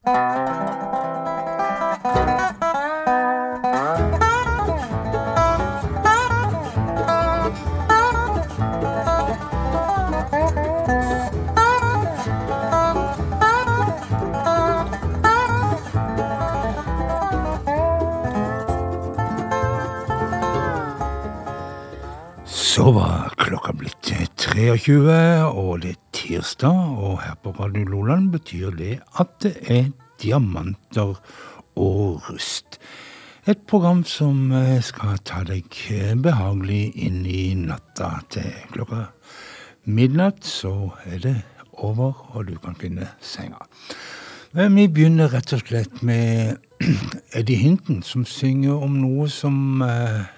Så 0.00 0.06
var 22.92 23.32
klokka 23.36 23.72
blitt 23.72 24.02
23, 24.02 25.44
og 25.44 25.82
er 25.84 26.09
tirsdag, 26.30 26.98
og 26.98 27.22
her 27.24 27.34
på 27.42 27.50
Radio 27.50 27.84
Loland 27.90 28.28
betyr 28.30 28.70
det 28.78 29.00
at 29.18 29.32
det 29.42 29.56
er 29.66 29.88
diamanter 30.22 31.16
og 31.74 32.28
rust. 32.28 32.78
Et 33.50 33.58
program 33.66 34.04
som 34.06 34.52
eh, 34.54 34.78
skal 34.84 35.18
ta 35.26 35.42
deg 35.48 35.66
eh, 35.90 36.14
behagelig 36.14 36.92
inn 37.02 37.24
i 37.26 37.54
natta 37.58 38.12
til 38.30 38.46
klokka 38.70 39.08
midnatt. 39.90 40.46
Så 40.46 40.92
er 41.02 41.18
det 41.24 41.36
over, 41.72 42.14
og 42.36 42.46
du 42.46 42.54
kan 42.62 42.78
finne 42.78 43.10
senga. 43.18 43.66
Men 44.54 44.76
vi 44.78 44.86
begynner 44.86 45.32
rett 45.34 45.50
og 45.56 45.64
slett 45.64 46.02
med 46.06 46.60
Eddie 47.38 47.58
Hinton, 47.58 48.04
som 48.06 48.22
synger 48.22 48.78
om 48.86 49.00
noe 49.02 49.26
som 49.32 49.82
eh, 49.82 50.28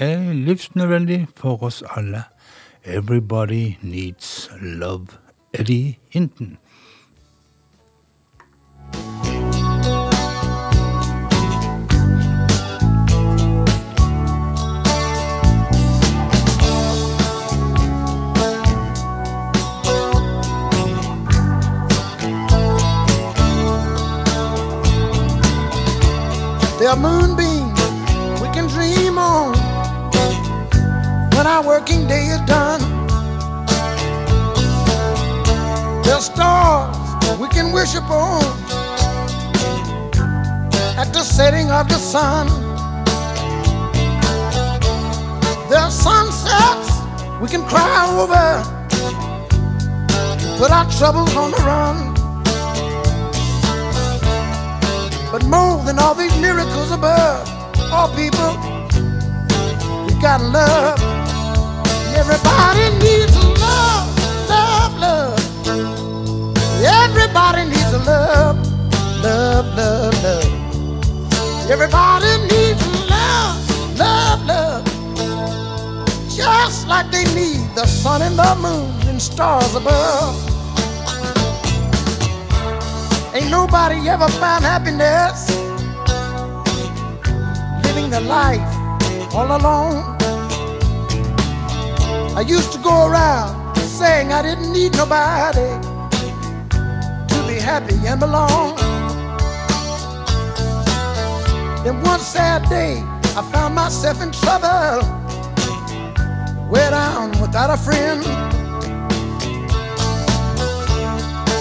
er 0.00 0.30
livsnødvendig 0.32 1.26
for 1.36 1.60
oss 1.68 1.82
alle. 1.92 2.24
Everybody 2.86 3.76
needs 3.82 4.48
love. 4.62 5.21
Er 5.54 5.60
Eddie 5.60 5.98
Hinton. 6.08 6.58
There 26.78 26.88
are 26.88 26.96
moonbeams 26.96 27.78
we 28.40 28.48
can 28.54 28.68
dream 28.68 29.18
on 29.18 29.52
when 31.34 31.46
our 31.46 31.62
working 31.64 32.08
day 32.08 32.28
is 32.28 32.40
done. 32.46 32.91
Stars 36.22 36.96
we 37.40 37.48
can 37.48 37.72
worship 37.72 38.08
on 38.08 38.42
at 40.96 41.10
the 41.12 41.22
setting 41.24 41.68
of 41.70 41.88
the 41.88 41.98
sun. 41.98 42.46
There 45.68 45.80
are 45.80 45.90
sunsets 45.90 46.90
we 47.40 47.48
can 47.48 47.64
cry 47.66 48.06
over, 48.20 48.46
put 50.58 50.70
our 50.70 50.88
troubles 50.98 51.34
on 51.34 51.50
the 51.50 51.62
run. 51.66 52.14
But 55.32 55.44
more 55.46 55.82
than 55.84 55.98
all 55.98 56.14
these 56.14 56.36
miracles 56.40 56.92
above, 56.92 57.48
all 57.90 58.08
people, 58.14 58.52
we 60.06 60.12
got 60.20 60.40
love. 60.40 61.00
Everybody 62.14 62.84
needs 63.02 63.31
Everybody 67.34 67.70
needs 67.70 68.06
love, 68.06 68.58
love, 69.24 69.64
love, 69.74 70.22
love. 70.22 71.70
Everybody 71.70 72.26
needs 72.42 73.08
love, 73.08 73.98
love, 73.98 74.44
love. 74.44 74.84
Just 76.28 76.86
like 76.88 77.10
they 77.10 77.24
need 77.34 77.74
the 77.74 77.86
sun 77.86 78.20
and 78.20 78.38
the 78.38 78.54
moon 78.60 79.08
and 79.08 79.20
stars 79.20 79.74
above. 79.74 80.36
Ain't 83.34 83.50
nobody 83.50 84.10
ever 84.10 84.28
found 84.28 84.64
happiness 84.66 85.48
living 87.82 88.10
the 88.10 88.20
life 88.20 88.60
all 89.34 89.56
alone. 89.56 90.04
I 92.36 92.44
used 92.46 92.72
to 92.72 92.78
go 92.78 93.06
around 93.06 93.74
saying 93.78 94.34
I 94.34 94.42
didn't 94.42 94.70
need 94.70 94.92
nobody 94.98 95.91
happy 97.62 97.94
and 98.06 98.18
belong. 98.18 98.74
Then 101.84 102.00
one 102.02 102.18
sad 102.18 102.68
day, 102.68 103.02
I 103.36 103.42
found 103.52 103.74
myself 103.74 104.20
in 104.20 104.32
trouble, 104.32 105.00
way 106.68 106.90
down 106.90 107.30
without 107.40 107.70
a 107.70 107.76
friend. 107.76 108.22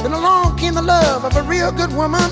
Then 0.04 0.14
along 0.14 0.58
came 0.58 0.74
the 0.74 0.82
love 0.82 1.24
of 1.24 1.36
a 1.36 1.44
real 1.44 1.72
good 1.72 1.94
woman. 1.94 2.30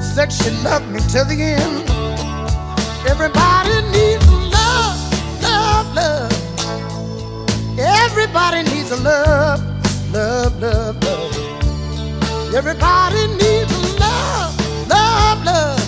Said 0.00 0.30
she 0.30 0.50
loved 0.62 0.88
me 0.92 1.00
till 1.08 1.24
the 1.24 1.38
end. 1.40 1.88
Everybody 3.08 3.80
needs 3.94 4.26
love, 4.52 4.98
love, 5.42 5.94
love. 5.94 6.32
Everybody 7.78 8.62
needs 8.70 8.90
a 8.90 8.96
love, 8.96 9.60
love, 10.12 10.60
love, 10.60 11.02
love. 11.02 11.47
Everybody 12.54 13.26
needs 13.26 14.00
love, 14.00 14.88
love, 14.88 15.44
love. 15.44 15.78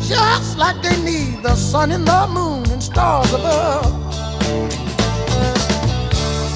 Just 0.00 0.56
like 0.56 0.80
they 0.82 0.96
need 1.02 1.42
the 1.42 1.54
sun 1.54 1.92
and 1.92 2.08
the 2.08 2.26
moon 2.28 2.68
and 2.70 2.82
stars 2.82 3.30
above. 3.34 3.84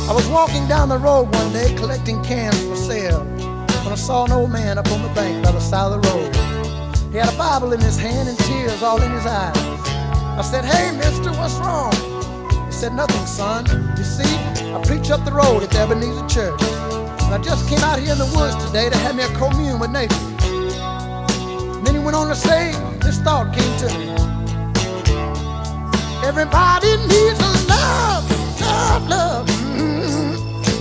I 0.08 0.12
was 0.14 0.26
walking 0.28 0.66
down 0.68 0.88
the 0.88 0.98
road 0.98 1.34
one 1.34 1.52
day 1.52 1.74
collecting 1.76 2.24
cans 2.24 2.58
for 2.64 2.76
sale 2.76 3.22
when 3.84 3.92
I 3.92 3.94
saw 3.94 4.24
an 4.24 4.32
old 4.32 4.50
man 4.50 4.78
up 4.78 4.90
on 4.90 5.02
the 5.02 5.08
bank 5.10 5.44
by 5.44 5.52
the 5.52 5.60
side 5.60 5.92
of 5.92 6.02
the 6.02 6.08
road. 6.08 6.34
He 7.12 7.18
had 7.18 7.32
a 7.32 7.36
Bible 7.36 7.74
in 7.74 7.80
his 7.80 7.98
hand 7.98 8.26
and 8.26 8.38
tears 8.38 8.82
all 8.82 9.00
in 9.02 9.12
his 9.12 9.26
eyes. 9.26 9.54
I 10.38 10.42
said, 10.42 10.64
Hey, 10.64 10.96
mister, 10.96 11.30
what's 11.32 11.56
wrong? 11.56 11.92
He 12.66 12.72
said, 12.72 12.94
Nothing, 12.94 13.26
son. 13.26 13.66
You 13.98 14.02
see, 14.02 14.34
I 14.72 14.82
preach 14.82 15.10
up 15.10 15.26
the 15.26 15.32
road 15.32 15.62
at 15.62 15.70
the 15.70 15.78
Ebenezer 15.80 16.26
Church. 16.26 17.01
I 17.32 17.38
just 17.38 17.66
came 17.66 17.78
out 17.78 17.98
here 17.98 18.12
in 18.12 18.18
the 18.18 18.30
woods 18.36 18.54
today 18.66 18.90
to 18.90 18.96
have 18.98 19.16
me 19.16 19.22
a 19.22 19.28
commune 19.28 19.78
with 19.78 19.90
nature. 19.90 20.14
And 21.64 21.86
then 21.86 21.94
he 21.94 21.98
went 21.98 22.14
on 22.14 22.28
to 22.28 22.36
say, 22.36 22.72
This 23.00 23.20
thought 23.20 23.54
came 23.54 23.74
to 23.80 23.86
me. 23.98 24.06
Everybody 26.28 26.90
needs 27.08 27.40
a 27.40 27.52
love, 27.72 28.60
love, 28.60 29.08
love. 29.08 29.46
Mhm. 29.46 30.36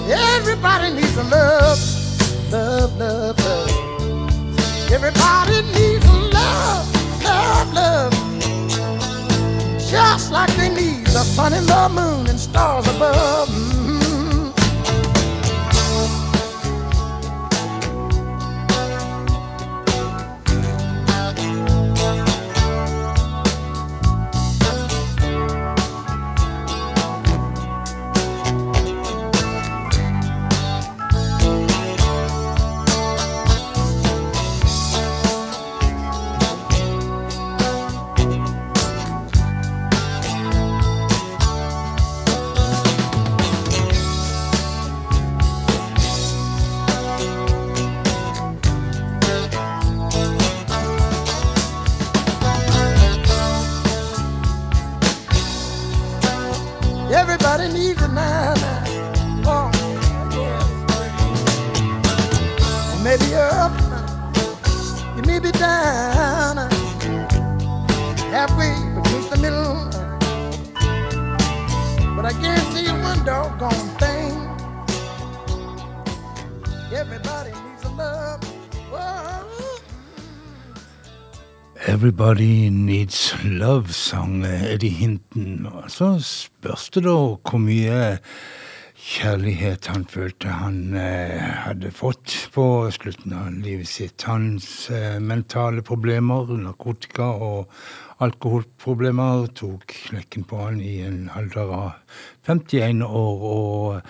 Everybody 0.09 0.93
needs 0.93 1.15
a 1.15 1.23
love, 1.23 1.79
love, 2.51 2.97
love, 2.99 3.39
love. 3.39 3.71
Everybody 4.91 5.61
needs 5.71 6.05
a 6.05 6.17
love, 6.35 6.85
love, 7.23 7.73
love. 7.73 8.13
Just 9.89 10.31
like 10.33 10.53
they 10.57 10.67
need 10.67 11.07
the 11.07 11.23
sun 11.23 11.53
and 11.53 11.65
the 11.65 11.87
moon 11.89 12.27
and 12.27 12.37
stars 12.37 12.87
above. 12.89 13.60
'Everybody 82.01 82.71
Needs 82.71 83.35
Love', 83.43 83.93
sang 83.93 84.43
Eddie 84.43 84.89
Hinton. 84.89 85.67
Så 85.87 86.17
spørs 86.17 86.89
det 86.89 87.03
da 87.05 87.13
hvor 87.13 87.61
mye 87.61 87.99
kjærlighet 88.97 89.85
han 89.85 90.07
følte 90.09 90.49
han 90.49 90.95
eh, 90.97 91.37
hadde 91.67 91.91
fått 91.93 92.33
på 92.55 92.65
slutten 92.89 93.35
av 93.37 93.51
livet 93.53 93.91
sitt. 93.91 94.25
Hans 94.25 94.89
eh, 94.89 95.19
mentale 95.21 95.85
problemer, 95.85 96.49
narkotika 96.63 97.27
og 97.37 97.69
alkoholproblemer 98.25 99.51
tok 99.61 99.93
knekken 100.07 100.49
på 100.49 100.63
han 100.63 100.81
i 100.81 101.03
en 101.05 101.27
alder 101.37 101.75
av 101.83 102.17
51 102.49 103.05
år. 103.05 103.45
og 103.51 104.01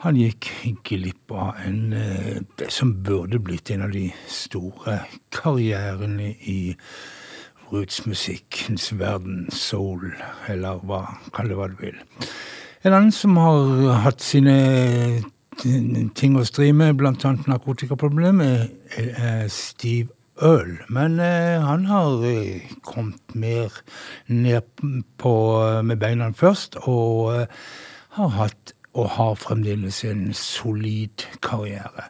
han 0.00 0.16
gikk 0.16 0.50
glipp 0.88 1.30
av 1.30 1.62
en, 1.62 1.92
eh, 1.92 2.42
det 2.58 2.72
som 2.74 2.96
burde 3.06 3.38
blitt 3.38 3.70
en 3.70 3.86
av 3.86 3.94
de 3.94 4.08
store 4.26 5.04
karrierene 5.30 6.34
i 6.42 6.74
rootsmusikkens 7.72 8.90
verden, 8.98 9.48
soul, 9.54 10.12
eller 10.48 10.80
hva, 10.86 11.04
kall 11.34 11.50
det 11.50 11.58
hva 11.58 11.68
du 11.70 11.76
vil. 11.80 11.98
En 12.84 12.96
annen 12.96 13.12
som 13.12 13.36
har 13.36 14.00
hatt 14.06 14.24
sine 14.24 14.56
ting 16.16 16.38
å 16.40 16.46
stri 16.48 16.70
med, 16.72 16.96
blant 17.00 17.24
annet 17.28 17.48
narkotikaproblemet, 17.50 18.70
er 18.96 19.46
Steve 19.52 20.14
Earl. 20.40 20.78
Men 20.88 21.20
eh, 21.20 21.60
han 21.60 21.84
har 21.90 22.24
eh, 22.24 22.70
kommet 22.82 23.34
mer 23.34 23.74
ned 24.26 24.64
på, 25.20 25.34
med 25.84 26.00
beina 26.00 26.30
først, 26.32 26.80
og 26.88 27.34
eh, 27.36 27.64
har 28.16 28.36
hatt 28.38 28.74
og 28.98 29.12
har 29.14 29.36
fremdeles 29.38 30.00
en 30.08 30.30
solid 30.34 31.22
karriere. 31.44 32.08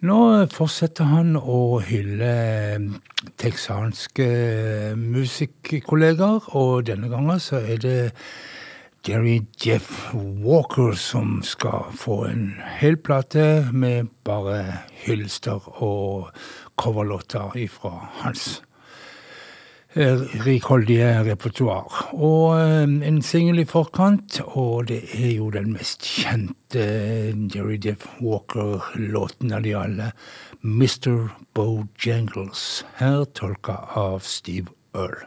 Nå 0.00 0.16
fortsetter 0.48 1.04
han 1.04 1.34
å 1.36 1.76
hylle 1.84 2.30
texanske 3.36 4.28
musikkollegaer, 4.96 6.46
og 6.56 6.86
denne 6.88 7.10
gangen 7.12 7.42
så 7.44 7.60
er 7.60 7.82
det 7.82 7.98
Jerry 9.04 9.42
Jeff 9.60 9.90
Walker 10.14 10.96
som 10.96 11.42
skal 11.44 11.92
få 11.92 12.16
en 12.30 12.46
hel 12.80 12.96
plate 12.96 13.68
med 13.76 14.08
bare 14.24 14.62
hyllester 15.04 15.68
og 15.84 16.32
coverlåter 16.80 17.60
ifra 17.60 17.92
hans. 18.22 18.62
Eh, 18.62 18.69
rikholdige 19.96 21.24
repertoar. 21.26 22.10
Og 22.12 22.60
eh, 22.60 23.08
en 23.08 23.22
singel 23.22 23.62
i 23.62 23.66
forkant, 23.68 24.40
og 24.46 24.88
det 24.88 25.02
er 25.16 25.34
jo 25.34 25.50
den 25.50 25.72
mest 25.74 26.06
kjente 26.06 26.86
Jerry 27.54 27.78
Jeff 27.82 28.06
Walker-låten 28.20 29.52
av 29.52 29.62
de 29.66 29.74
alle, 29.74 30.12
'Mr. 30.62 31.30
Bojangles', 31.54 32.84
her 33.00 33.24
tolka 33.34 33.80
av 33.96 34.20
Steve 34.20 34.68
Earl. 34.94 35.26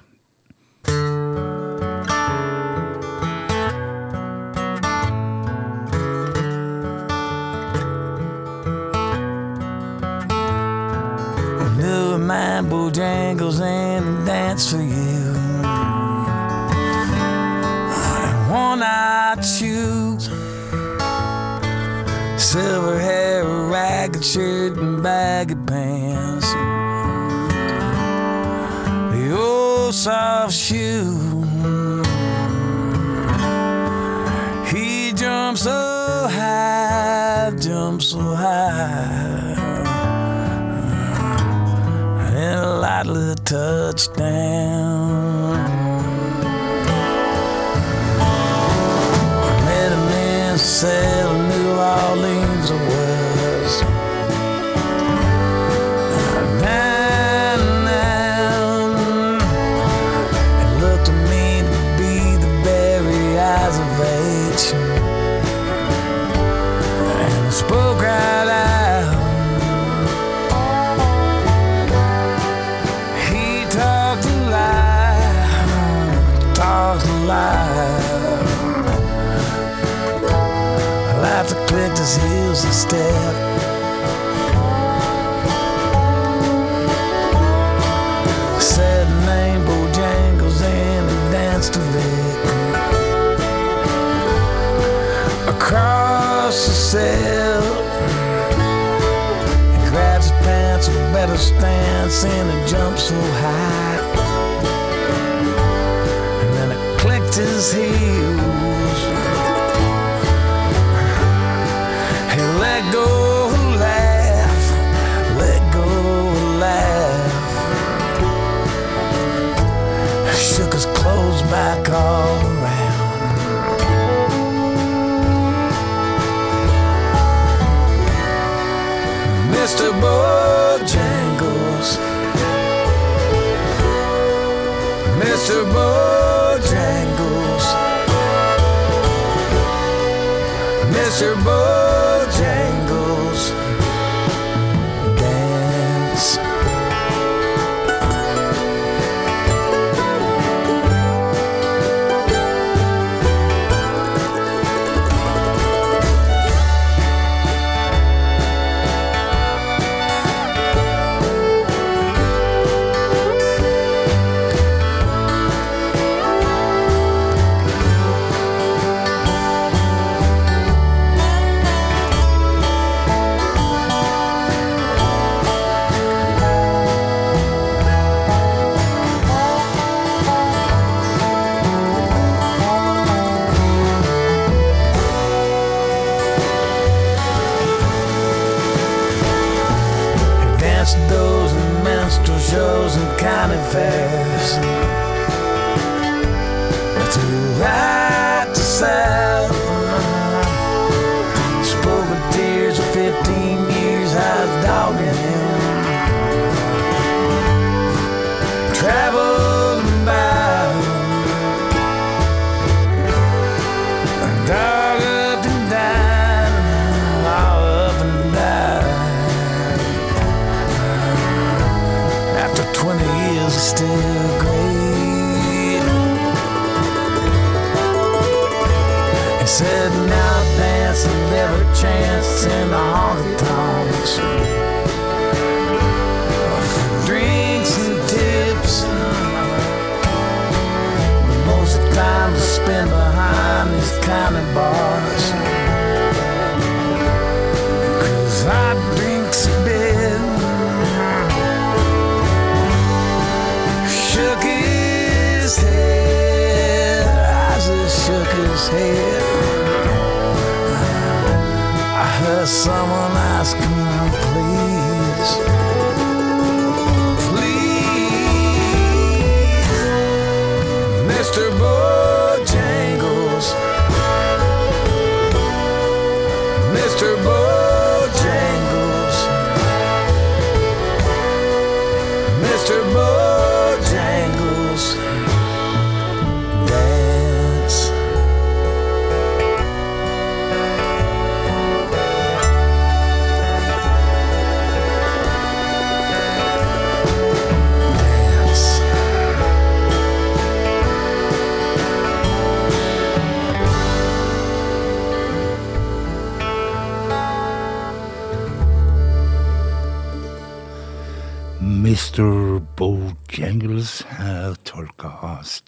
Mind 12.28 12.72
bojangles 12.72 13.60
and 13.62 14.26
dance 14.26 14.72
for 14.72 14.82
you. 14.82 15.24
I 19.36 19.36
choose 19.38 20.26
silver 22.38 23.00
hair, 23.00 23.44
ragged 23.44 24.24
shirt, 24.24 24.78
and 24.78 25.02
baggy 25.02 25.56
pants. 25.56 26.52
The 29.12 29.36
old 29.36 29.96
soft 29.96 30.54
shoe. 30.54 31.44
He 34.68 35.14
jumps 35.14 35.64
so 35.64 36.28
high, 36.30 37.52
jumps 37.58 38.10
so 38.10 38.20
high. 38.36 39.23
And 42.44 42.60
a 42.60 42.74
lightly 42.86 43.36
touchdown. 43.46 44.20
I 49.50 49.54
met 49.68 49.92
a 49.92 50.02
man 50.12 50.58
sail 50.58 51.32
New 51.52 51.70
Orleans 52.00 52.63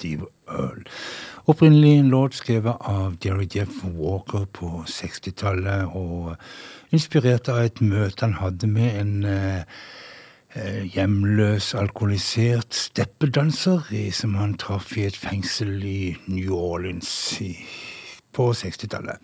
Steve 0.06 0.26
Earl. 0.48 0.84
Opprinnelig 1.46 2.00
en 2.00 2.10
låt 2.10 2.34
skrevet 2.34 2.78
av 2.80 3.18
Jerry 3.22 3.48
Jeff 3.52 3.84
Walker 3.84 4.46
på 4.46 4.84
60-tallet, 4.86 5.90
og 5.94 6.36
inspirert 6.94 7.50
av 7.50 7.64
et 7.66 7.82
møte 7.82 8.26
han 8.26 8.38
hadde 8.38 8.70
med 8.70 9.00
en 9.00 9.14
eh, 9.30 9.80
eh, 10.54 10.84
hjemløs, 10.94 11.74
alkoholisert 11.78 12.74
steppedanser 12.78 13.90
som 14.14 14.38
han 14.38 14.58
traff 14.62 14.94
i 14.98 15.08
et 15.10 15.18
fengsel 15.18 15.82
i 15.86 16.16
New 16.28 16.54
Orleans 16.58 17.10
i, 17.42 17.56
på 18.34 18.52
60-tallet. 18.54 19.18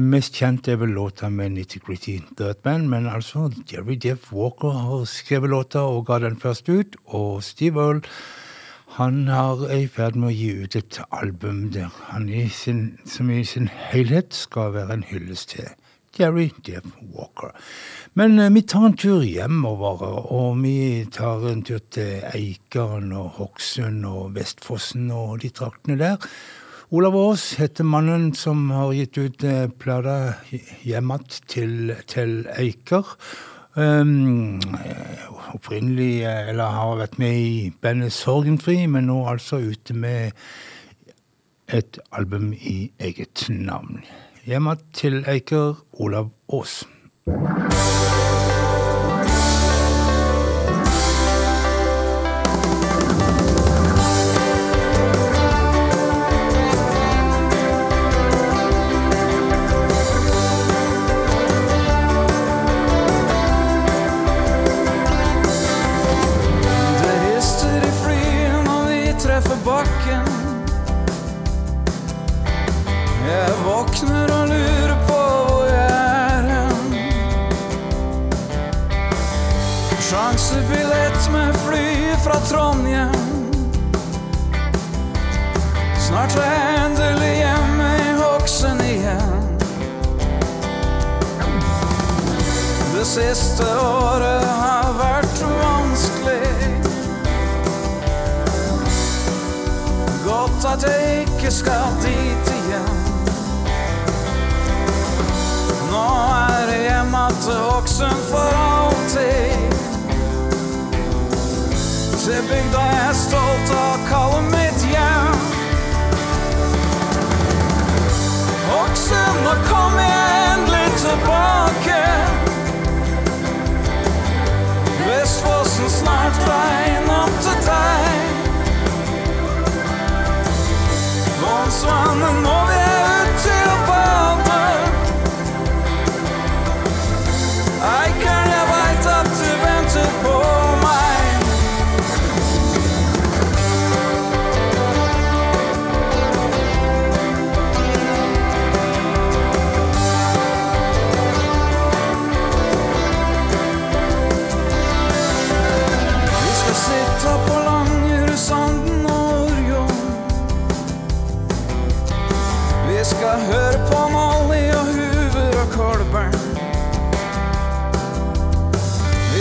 Mest 0.00 0.38
kjent 0.38 0.68
er 0.70 0.78
vel 0.80 0.94
låta 0.94 1.30
med 1.30 1.54
Nitty 1.54 1.82
Gritty 1.86 2.20
Dirt 2.38 2.62
Band, 2.66 2.88
men 2.90 3.06
altså 3.10 3.48
Jerry 3.70 3.98
Jeff 4.02 4.32
Walker 4.32 4.74
har 4.74 5.08
skrevet 5.10 5.50
låta 5.50 5.86
og 5.86 6.06
ga 6.10 6.18
den 6.22 6.38
først 6.38 6.70
ut, 6.70 6.98
og 7.06 7.42
Steve 7.46 7.82
Earl 7.82 8.06
han 8.96 9.28
er 9.28 9.60
i 9.70 9.84
ferd 9.86 10.16
med 10.18 10.32
å 10.32 10.34
gi 10.34 10.48
ut 10.64 10.76
et 10.78 10.96
album 11.14 11.68
der 11.74 11.92
han 12.08 12.28
i 12.28 12.48
sin, 12.50 12.98
som 13.06 13.30
i 13.30 13.44
sin 13.46 13.68
helhet 13.70 14.34
skal 14.34 14.72
være 14.74 14.96
en 14.96 15.04
hyllest 15.06 15.54
til 15.54 15.68
Jerry 16.18 16.48
Jeff 16.66 16.88
Walker. 17.14 17.52
Men 18.18 18.38
eh, 18.38 18.50
vi 18.50 18.64
tar 18.66 18.88
en 18.88 18.96
tur 18.98 19.22
hjemover, 19.22 20.02
og 20.34 20.58
vi 20.64 21.06
tar 21.12 21.46
en 21.52 21.62
tur 21.62 21.78
til 21.94 22.24
Eikeren 22.34 23.12
og 23.14 23.36
Hokksund 23.38 24.02
og 24.08 24.34
Vestfossen 24.34 25.12
og 25.14 25.38
de 25.44 25.52
traktene 25.54 26.00
der. 26.00 26.18
Olav 26.90 27.14
Aas 27.14 27.52
heter 27.60 27.86
mannen 27.86 28.32
som 28.34 28.66
har 28.74 28.90
gitt 28.98 29.20
ut 29.22 29.46
eh, 29.46 29.68
plata 29.70 30.34
Hjemat 30.82 31.40
til, 31.46 31.94
til 32.10 32.42
Eiker. 32.58 33.14
Um, 33.76 34.60
opprinnelig, 35.54 36.22
eh, 36.22 36.48
eller 36.48 36.64
har 36.74 36.96
vært 36.98 37.18
med 37.18 37.36
i 37.38 37.72
bandet 37.82 38.12
Sorgenfri, 38.12 38.86
men 38.86 39.06
nå 39.06 39.20
altså 39.30 39.60
ute 39.62 39.94
med 39.94 40.32
et 41.70 41.98
album 42.12 42.52
i 42.52 42.90
eget 42.98 43.46
navn. 43.48 44.02
Hjemme 44.46 44.76
til 44.92 45.22
Eiker, 45.28 45.84
Olav 45.92 46.32
Aas. 46.52 46.82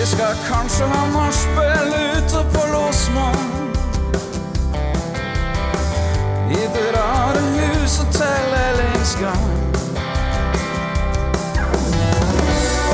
Skal 0.10 0.36
kanskje 0.50 0.86
ha 0.86 1.06
nachspiel 1.14 1.94
ute 2.18 2.40
på 2.54 2.62
Låsmann. 2.74 3.38
I 6.50 6.62
det 6.74 6.88
rare 6.96 7.42
huset 7.58 8.08
til 8.12 8.56
Ellingsgard. 8.70 9.50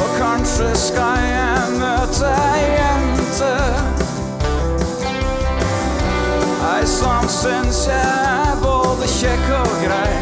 Og 0.02 0.10
kanskje 0.20 0.70
skal 0.76 1.24
jeg 1.30 1.80
møte 1.80 2.36
ei 2.52 2.68
jente. 2.76 3.54
Ei 6.74 6.86
som 7.00 7.30
syns 7.32 7.86
jeg 7.88 8.30
er 8.44 8.56
både 8.64 9.08
kjekk 9.18 9.52
og 9.64 9.76
grei. 9.88 10.16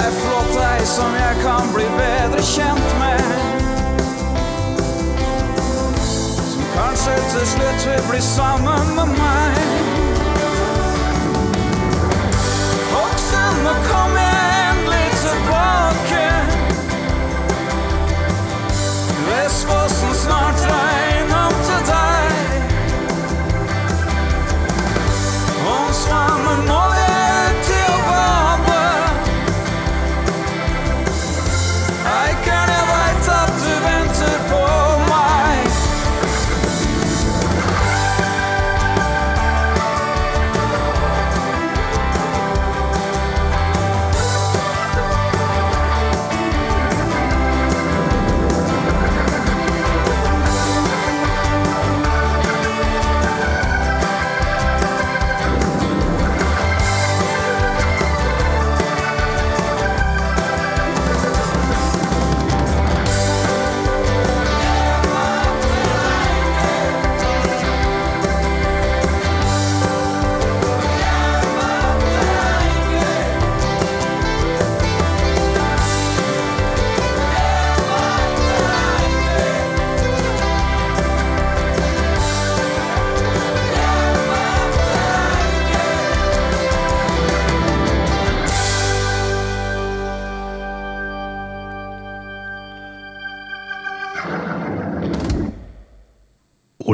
Ei 0.00 0.10
flott 0.22 0.60
ei 0.70 0.84
som 0.86 1.18
jeg 1.18 1.40
kan 1.42 1.74
bli 1.74 1.90
bedre 1.98 2.50
kjent 2.54 2.98
med. 3.02 3.09
Kanskje 6.80 7.14
til 7.32 7.46
slutt 7.46 7.80
vil 7.86 8.02
bli 8.10 8.20
sammen 8.22 8.94
med 8.96 9.08
meg. 9.20 9.58
Voksen, 12.94 13.60
nå 13.64 13.74
kom 13.90 14.16
jeg 14.22 14.38
endelig 14.70 15.10
tilbake. 15.24 16.24
Vestfossen 19.28 20.14
snart 20.24 20.66
regn 20.72 20.99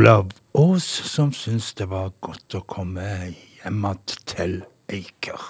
Olav 0.06 0.28
Aas 0.54 0.84
som 0.84 1.32
syntes 1.34 1.72
det 1.74 1.88
var 1.90 2.12
godt 2.22 2.54
å 2.54 2.60
komme 2.70 3.02
hjem 3.02 3.80
igjen 3.88 4.12
til 4.30 4.52
Eiker. 4.86 5.48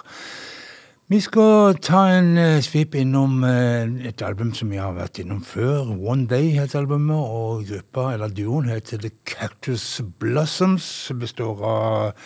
Vi 1.13 1.19
skal 1.21 1.77
ta 1.77 1.99
en 2.15 2.31
uh, 2.41 2.57
svipp 2.65 2.97
innom 2.97 3.45
uh, 3.45 3.85
et 4.01 4.23
album 4.25 4.55
som 4.57 4.73
vi 4.73 4.79
har 4.81 4.97
vært 4.97 5.21
innom 5.21 5.43
før. 5.45 5.93
One 5.93 6.25
Day 6.25 6.49
heter 6.55 6.81
albumet, 6.81 7.21
og 7.21 7.69
gruppa, 7.69 8.07
eller 8.15 8.33
duoen, 8.33 8.71
heter 8.73 8.97
The 9.05 9.13
Cactus 9.29 9.85
Blossoms. 10.17 10.89
Består 11.21 11.61
av 11.61 12.25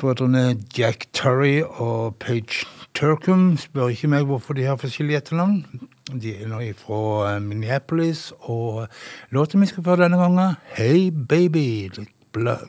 brødrene 0.00 0.62
Jack 0.72 1.10
Turry 1.12 1.58
og 1.60 2.16
Page 2.24 2.64
Turcum. 2.96 3.50
Spør 3.60 3.92
ikke 3.92 4.14
meg 4.16 4.32
hvorfor 4.32 4.56
de 4.56 4.64
har 4.70 4.80
forskjellige 4.80 5.26
etternavn. 5.26 5.66
De 6.10 6.42
er 6.42 6.48
nå 6.48 6.58
fra 6.74 7.38
Minneapolis, 7.38 8.32
og 8.40 8.88
låten 9.30 9.60
vi 9.60 9.66
skal 9.66 9.84
få 9.84 9.96
denne 9.96 10.16
gangen, 10.18 10.56
Hey 10.74 11.10
Baby, 11.28 11.90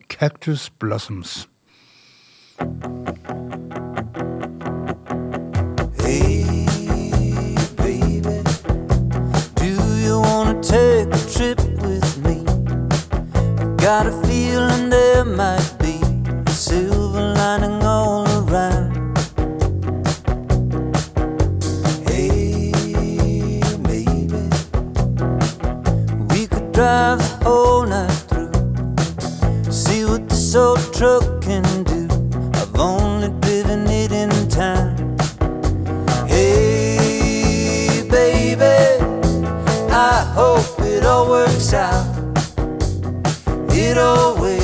Cactus 0.09 0.69
Blossoms. 0.69 1.47
Hey, 5.99 6.45
baby, 7.77 8.43
do 9.55 9.71
you 10.05 10.19
wanna 10.19 10.61
take 10.61 11.09
a 11.09 11.21
trip 11.33 11.59
with 11.81 12.17
me? 12.23 12.45
Got 13.77 14.05
a 14.05 14.13
feeling 14.27 14.89
there 14.89 15.25
might 15.25 15.73
be 15.79 15.99
a 16.45 16.51
silver 16.51 17.33
lining 17.33 17.83
drive 26.81 27.21
whole 27.43 27.85
night 27.85 28.09
through, 28.27 28.51
see 29.71 30.03
what 30.03 30.27
this 30.27 30.55
old 30.55 30.79
truck 30.91 31.23
can 31.39 31.83
do. 31.83 32.07
I've 32.55 32.75
only 32.75 33.29
driven 33.41 33.87
it 33.87 34.11
in 34.11 34.31
time. 34.49 34.97
Hey, 36.27 38.01
baby, 38.09 38.79
I 39.91 40.23
hope 40.33 40.79
it 40.79 41.05
all 41.05 41.29
works 41.29 41.71
out. 41.71 42.07
It 43.69 43.99
always 43.99 44.60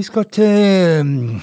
Vi 0.00 0.04
skal 0.04 0.24
til 0.32 1.04
mm, 1.04 1.40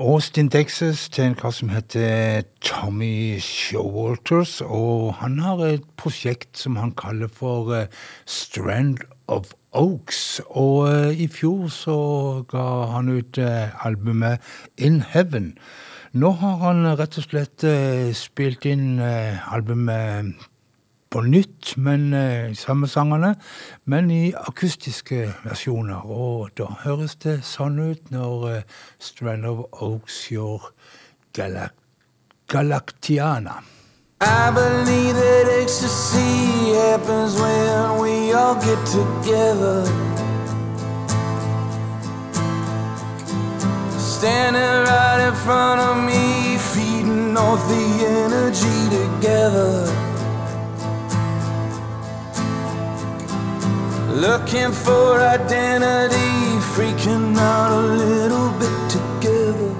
Austin, 0.00 0.48
Texas, 0.48 1.08
til 1.12 1.24
en 1.24 1.34
kar 1.36 1.50
som 1.52 1.68
heter 1.68 2.46
Tommy 2.64 3.36
Showalters. 3.38 4.62
Og 4.64 5.12
han 5.20 5.36
har 5.44 5.60
et 5.66 5.84
prosjekt 6.00 6.56
som 6.56 6.78
han 6.80 6.94
kaller 6.96 7.28
for 7.28 7.68
eh, 7.76 7.92
Strand 8.24 9.04
of 9.26 9.52
Oaks. 9.76 10.40
Og 10.48 10.88
eh, 10.88 11.20
i 11.20 11.28
fjor 11.28 11.68
så 11.68 11.98
ga 12.48 12.64
han 12.94 13.12
ut 13.12 13.42
eh, 13.44 13.76
albumet 13.84 14.40
In 14.78 15.02
Heaven. 15.12 15.58
Nå 16.16 16.32
har 16.40 16.56
han 16.64 16.88
rett 16.96 17.20
og 17.20 17.28
slett 17.28 17.66
spilt 18.16 18.64
inn 18.64 19.02
albumet 19.04 20.47
på 21.10 21.20
nytt, 21.20 21.76
men 21.76 22.12
eh, 22.14 22.54
samme 22.56 22.88
sangene, 22.88 23.34
men 23.84 24.10
i 24.10 24.32
akustiske 24.36 25.32
versjoner. 25.44 26.04
Og 26.04 26.50
da 26.58 26.68
høres 26.84 27.16
det 27.24 27.40
sånn 27.48 27.78
ut 27.80 28.12
når 28.12 28.46
eh, 28.52 28.62
Strand 29.00 29.48
of 29.48 29.64
Oaks 29.72 30.26
gjør 30.32 30.70
Gala 31.36 31.70
Galactiana. 32.48 33.60
I 34.20 34.50
believe 34.50 35.14
that 35.14 35.46
ecstasy 35.62 36.74
happens 36.74 37.38
when 37.38 38.00
we 38.02 38.32
all 38.32 38.56
get 38.56 38.80
together. 38.86 39.84
Standing 43.98 44.84
right 44.90 45.28
in 45.28 45.34
front 45.34 45.80
of 45.80 46.02
me, 46.04 46.58
feeding 46.58 47.36
off 47.36 47.68
the 47.68 48.06
energy 48.06 48.88
together. 48.90 50.07
Looking 54.10 54.72
for 54.72 55.20
identity, 55.20 56.16
freaking 56.74 57.36
out 57.36 57.72
a 57.72 57.82
little 57.82 58.50
bit 58.58 58.90
together. 58.90 59.74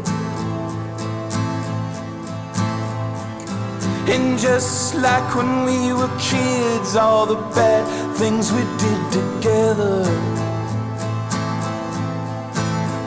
And 4.12 4.38
just 4.38 4.94
like 4.94 5.34
when 5.34 5.64
we 5.64 5.92
were 5.94 6.10
kids, 6.20 6.94
all 6.94 7.24
the 7.24 7.40
bad 7.54 7.84
things 8.16 8.52
we 8.52 8.62
did 8.84 9.12
together. 9.12 10.04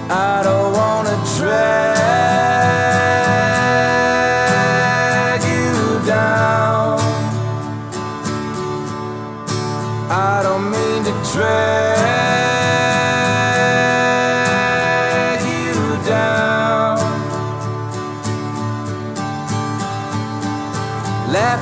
I 0.10 0.42
don't 0.44 0.74
wanna 0.74 1.16
drag 1.38 2.81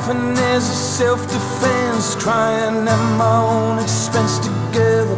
Laughing 0.10 0.43
as 0.56 0.67
a 0.67 0.74
self 0.74 1.22
defense, 1.32 2.15
crying 2.15 2.88
at 2.88 3.17
my 3.17 3.41
own 3.54 3.78
expense 3.78 4.39
together. 4.39 5.17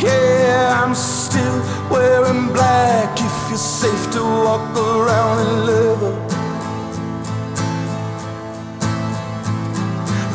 Yeah, 0.00 0.82
I'm 0.82 0.94
still 0.94 1.60
wearing 1.90 2.48
black 2.54 3.20
if 3.20 3.50
you're 3.50 3.58
safe 3.58 4.12
to 4.12 4.22
walk 4.22 4.74
around 4.78 5.46
in 5.46 5.66
leather. 5.66 6.14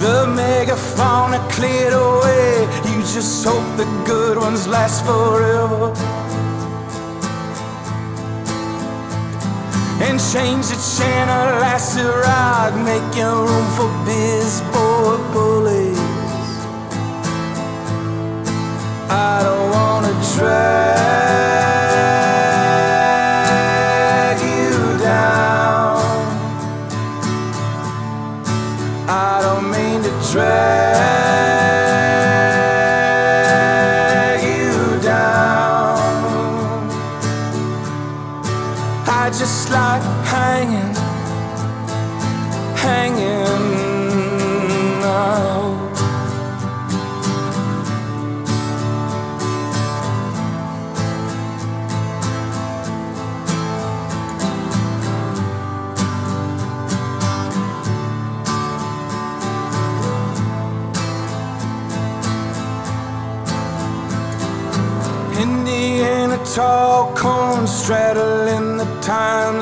The 0.02 0.28
megaphone 0.28 1.34
are 1.34 1.50
cleared 1.50 1.94
away. 1.94 2.68
You 2.86 3.02
just 3.02 3.44
hope 3.44 3.66
the 3.76 3.86
good 4.06 4.38
ones 4.38 4.68
last 4.68 5.04
forever. 5.04 5.96
And 10.02 10.18
change 10.32 10.68
the 10.68 10.80
channel, 10.98 11.60
last 11.60 11.96
the 11.96 12.08
rock, 12.26 12.74
making 12.84 13.34
room 13.48 13.68
for 13.76 13.90
baseball 14.06 15.18
bullies. 15.34 16.00
I 19.10 19.42
don't 19.44 19.70
wanna 19.72 20.14
drag 20.36 21.69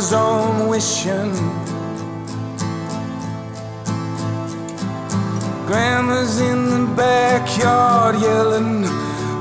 time 0.09 0.59
zone 0.59 0.67
wishing 0.69 1.33
Grandma's 5.65 6.39
in 6.39 6.69
the 6.69 6.93
backyard 6.95 8.15
yelling, 8.21 8.83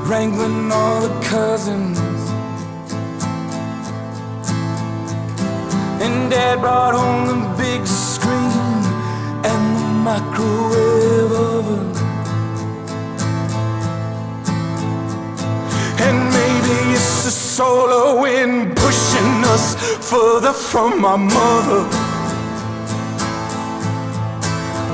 wrangling 0.07 0.71
all 0.71 1.01
the 1.01 1.25
cousins. 1.25 1.99
And 6.01 6.29
Dad 6.29 6.59
brought 6.59 6.95
home 6.95 7.27
the 7.27 7.63
big 7.63 7.87
screen 7.87 8.83
and 9.45 9.77
the 9.77 9.87
microwave 10.03 11.31
oven. 11.31 11.86
Solar 17.57 18.21
wind 18.21 18.77
pushing 18.77 19.43
us 19.45 19.75
further 20.11 20.53
from 20.53 21.03
our 21.03 21.17
mother. 21.17 21.81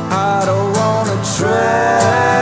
I 0.09 0.43
don't 0.45 0.71
wanna 0.79 1.17
drag 1.37 2.33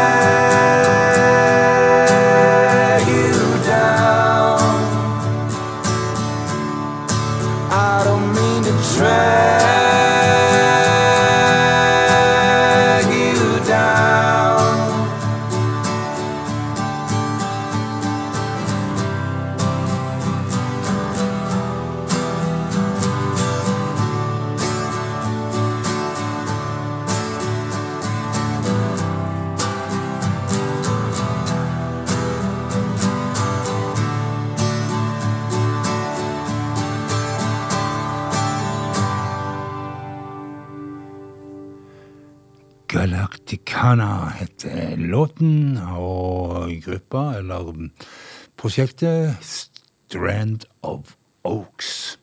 prosjektet, 48.62 49.42
Strand 49.42 50.66
of 50.84 51.16
Oaks. 51.44 52.18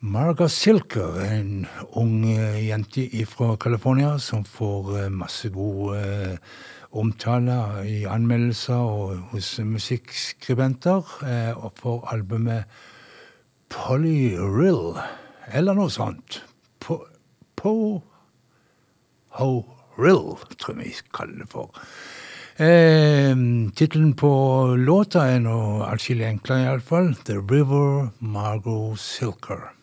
Marga 0.00 0.46
Silker, 0.48 1.18
en 1.20 1.66
ung 1.92 2.24
eh, 2.24 2.62
jente 2.64 3.04
fra 3.28 3.58
California 3.60 4.14
som 4.18 4.44
får 4.44 4.88
eh, 5.02 5.10
masse 5.12 5.50
gode 5.52 6.00
eh, 6.00 6.56
omtaler 6.96 7.84
i 7.84 7.98
anmeldelser 8.08 8.80
og 8.80 9.20
hos 9.34 9.52
musikkskribenter, 9.60 11.12
eh, 11.28 11.52
og 11.52 11.76
får 11.82 12.08
albumet 12.14 12.64
Polyrill, 13.68 14.96
eller 15.52 15.76
noe 15.76 15.92
sånt. 15.92 16.40
Po 16.80 17.02
ho 19.36 19.48
rill, 19.98 20.38
tror 20.56 20.78
jeg 20.78 20.84
vi 20.84 21.08
kaller 21.12 21.44
det 21.44 21.52
for. 21.52 21.84
Eh, 22.56 23.34
Tittelen 23.74 24.12
på 24.14 24.30
låta 24.78 25.24
er 25.26 25.40
nå 25.42 25.82
atskillig 25.88 26.28
enklere, 26.28 26.68
iallfall. 26.68 27.10
The 27.26 27.40
River 27.42 28.12
Margot 28.22 28.94
Silker. 29.02 29.73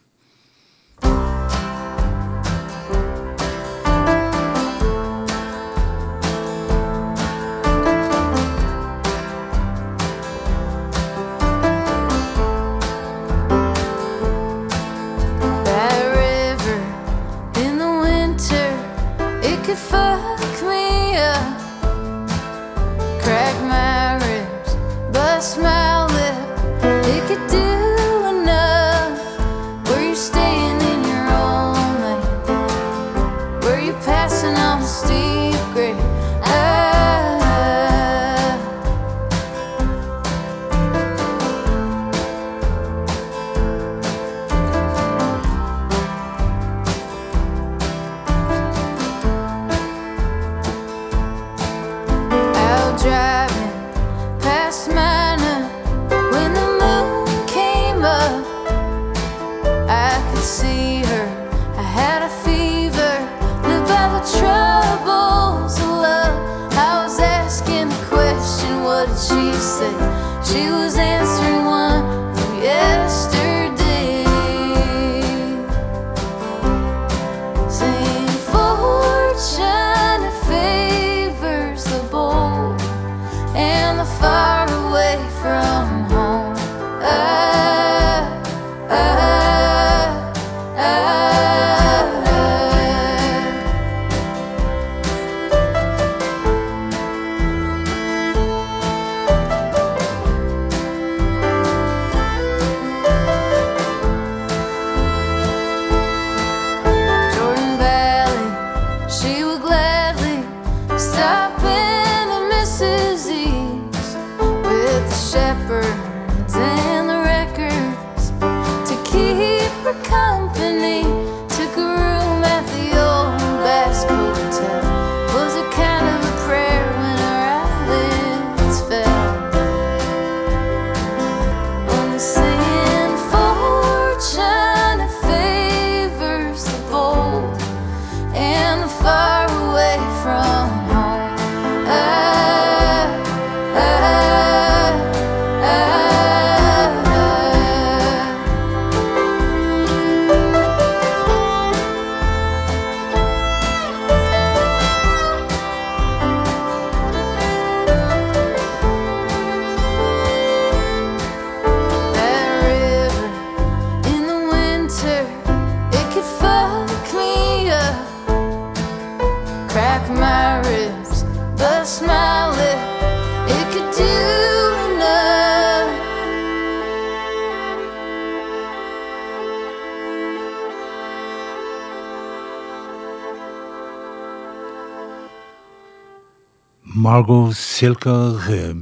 Margot 187.11 187.51
Silker, 187.53 188.37
eh, 188.47 188.75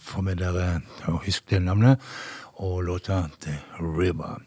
får 0.00 0.22
med 0.24 0.38
dere 0.40 0.78
å 1.12 1.18
huske 1.20 1.50
det 1.50 1.58
navnet, 1.60 2.00
og 2.56 2.86
låta 2.86 3.18
The 3.44 3.52
River. 3.82 4.38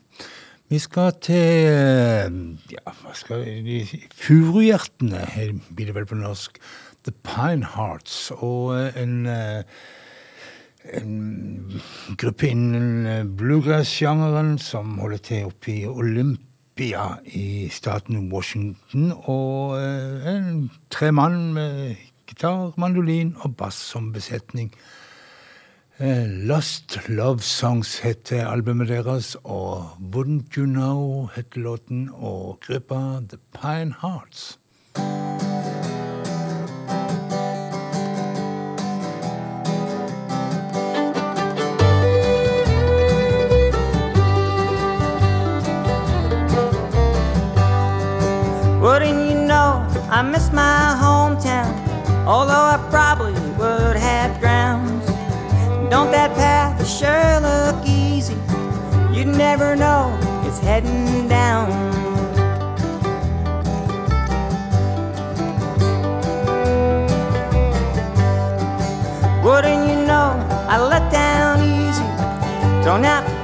Vi 0.66 0.80
skal 0.82 1.12
til 1.22 1.68
eh, 1.70 2.26
ja, 2.74 2.96
hva 3.04 3.14
skal 3.14 3.46
vi 3.68 3.84
Furuhjertene, 4.18 5.22
her 5.36 5.54
blir 5.70 5.92
det 5.92 5.96
vel 6.00 6.10
på 6.10 6.18
norsk. 6.18 6.58
The 7.06 7.14
Pine 7.22 7.70
Hearts. 7.76 8.32
Og 8.40 8.74
eh, 8.80 8.98
en, 8.98 9.16
eh, 9.30 9.62
en 10.98 11.16
gruppe 12.18 12.50
innen 12.50 13.06
eh, 13.06 13.24
bluegrass-sjangeren 13.30 14.56
som 14.58 14.98
holder 14.98 15.26
til 15.30 15.54
oppe 15.54 15.76
i 15.76 15.80
Olympia 15.86 17.12
i 17.30 17.70
staten 17.70 18.32
Washington. 18.34 19.12
Og 19.22 19.78
eh, 19.78 20.32
en 20.34 20.72
tre 20.90 21.14
mann 21.14 21.44
med 21.54 22.09
gitar, 22.30 22.74
mandolin 22.78 23.36
og 23.44 23.58
bass 23.58 23.76
som 23.92 24.14
besetning. 24.14 24.72
Eh, 26.00 26.28
Lost 26.48 27.00
Love 27.10 27.40
Songs 27.40 28.00
heter 28.00 28.48
albumet 28.48 28.88
deres, 28.88 29.36
og 29.44 29.90
Wouldn't 30.00 30.58
You 30.58 30.66
Know 30.66 31.30
heter 31.36 31.60
låten, 31.60 32.10
og 32.14 32.60
gruppa 32.68 33.20
The 33.30 33.38
Pine 33.54 33.94
Hearts. 34.02 34.60
Wouldn't 48.82 49.32
you 49.32 49.48
know 49.48 49.86
I 50.10 50.22
miss 50.24 50.52
my 50.54 50.96
hometown? 51.02 51.89
Although 52.26 52.66
I 52.76 52.78
probably 52.90 53.34
would 53.58 53.96
have 53.96 54.40
grounds. 54.40 55.06
Don't 55.90 56.12
that 56.12 56.36
path 56.36 56.88
sure 56.88 57.40
look 57.40 57.86
easy? 57.86 58.38
You'd 59.12 59.28
never 59.28 59.76
know 59.76 60.18
it's 60.46 60.60
heading 60.60 61.28
down. 61.28 61.70
Wouldn't 69.44 69.90
you 69.90 70.06
know 70.06 70.36
I 70.70 70.78
let 70.78 71.12
down 71.12 71.60
easy? 71.64 72.04
Don't 72.84 73.04
have 73.04 73.39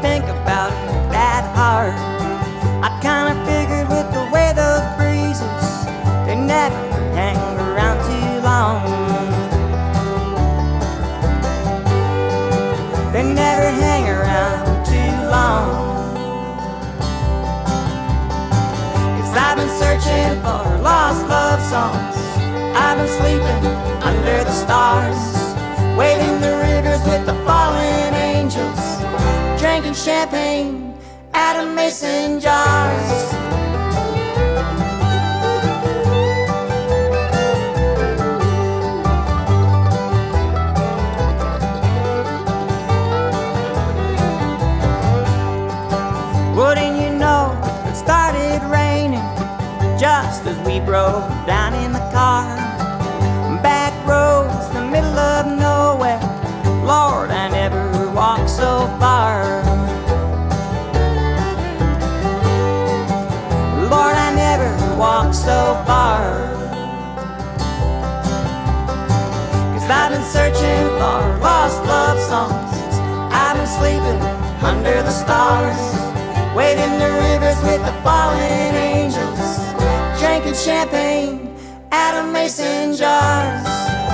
searching 20.05 20.39
for 20.41 20.63
lost 20.83 21.27
love 21.27 21.61
songs 21.61 22.15
I've 22.75 22.97
been 22.97 23.07
sleeping 23.07 23.65
under 24.03 24.43
the 24.43 24.51
stars, 24.51 25.17
wading 25.97 26.41
the 26.41 26.57
rivers 26.57 27.01
with 27.07 27.25
the 27.25 27.33
fallen 27.45 28.13
angels, 28.13 28.81
drinking 29.59 29.93
champagne 29.93 30.93
out 31.33 31.55
of 31.55 31.73
mason 31.73 32.39
jars. 32.39 33.64
Broke 50.95 51.27
down 51.45 51.73
in 51.73 51.91
the 51.91 52.05
car? 52.15 52.45
Back 53.61 53.93
roads, 54.07 54.65
the 54.69 54.81
middle 54.93 55.19
of 55.35 55.45
nowhere. 55.45 56.23
Lord, 56.91 57.31
I 57.31 57.49
never 57.49 57.83
walked 58.11 58.49
so 58.49 58.71
far. 59.01 59.35
Lord, 63.93 64.15
I 64.27 64.29
never 64.45 64.69
walked 64.95 65.35
so 65.35 65.59
far. 65.89 66.21
Cause 69.73 69.87
I've 69.99 70.11
been 70.13 70.27
searching 70.37 70.83
for 70.99 71.19
lost 71.47 71.79
love 71.91 72.19
songs. 72.31 72.93
I've 73.43 73.57
been 73.57 73.71
sleeping 73.79 74.19
under 74.71 74.95
the 75.07 75.15
stars. 75.23 75.81
Wading 76.55 76.95
the 77.03 77.11
rivers 77.25 77.59
with 77.67 77.81
the 77.83 77.95
fallen 78.01 78.75
angels. 78.93 79.64
Champagne 80.53 81.53
out 81.91 82.23
of 82.23 82.31
mason 82.31 82.95
jars. 82.95 84.04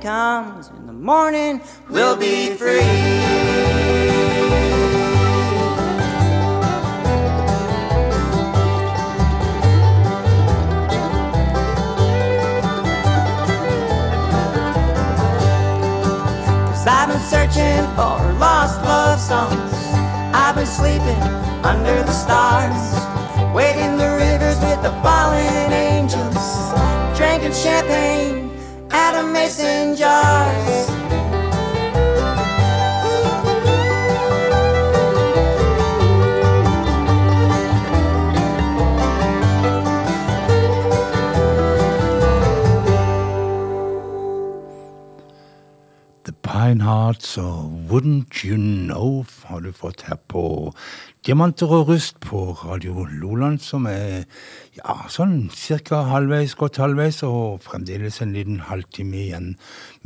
Comes, 0.00 0.68
in 0.68 0.86
the 0.86 0.92
morning 0.92 1.60
we'll 1.88 2.16
be 2.16 2.50
free. 2.54 2.78
Cause 16.68 16.86
I've 16.86 17.08
been 17.08 17.20
searching 17.20 17.84
for 17.96 18.18
lost 18.38 18.80
love 18.82 19.18
songs. 19.18 19.72
I've 20.34 20.54
been 20.54 20.66
sleeping 20.66 21.22
under 21.64 22.02
the 22.02 22.12
stars, 22.12 22.74
wading 23.54 23.96
the 23.98 24.10
rivers 24.16 24.60
with 24.60 24.82
the 24.82 24.92
fallen 25.02 25.72
angels, 25.72 27.18
drinking 27.18 27.52
champagne 27.52 28.51
out 28.92 29.14
of 29.14 29.30
mason 29.30 29.96
jars. 29.96 30.91
Pine 46.62 46.84
og 47.42 47.72
Wouldn't 47.90 48.44
You 48.46 48.56
Know 48.56 49.24
har 49.48 49.60
du 49.60 49.72
fått 49.74 50.04
her 50.06 50.18
på 50.30 50.70
Diamanter 51.26 51.66
og 51.66 51.88
rust 51.88 52.20
på 52.22 52.52
Radio 52.52 53.02
Loland, 53.10 53.58
som 53.58 53.88
er 53.90 54.28
ja, 54.76 54.94
sånn 55.10 55.48
cirka 55.58 56.04
halvveis, 56.06 56.54
godt 56.54 56.78
halvveis, 56.78 57.24
og 57.26 57.64
fremdeles 57.66 58.20
en 58.22 58.36
liten 58.36 58.62
halvtime 58.68 59.24
igjen 59.24 59.50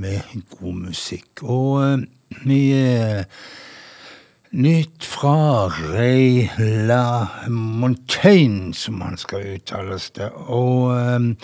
med 0.01 0.25
god 0.55 0.81
musikk. 0.87 1.45
Og 1.45 2.07
mye 2.47 2.49
vi 2.49 2.63
eh, 2.73 3.25
Nytt 4.57 5.05
fra 5.05 5.69
Ray 5.69 6.47
La 6.89 7.27
Montaigne, 7.53 8.73
som 8.73 9.03
han 9.05 9.21
skal 9.21 9.59
uttales 9.59 10.09
det. 10.17 10.33
Og 10.49 10.95
eh, 10.97 11.35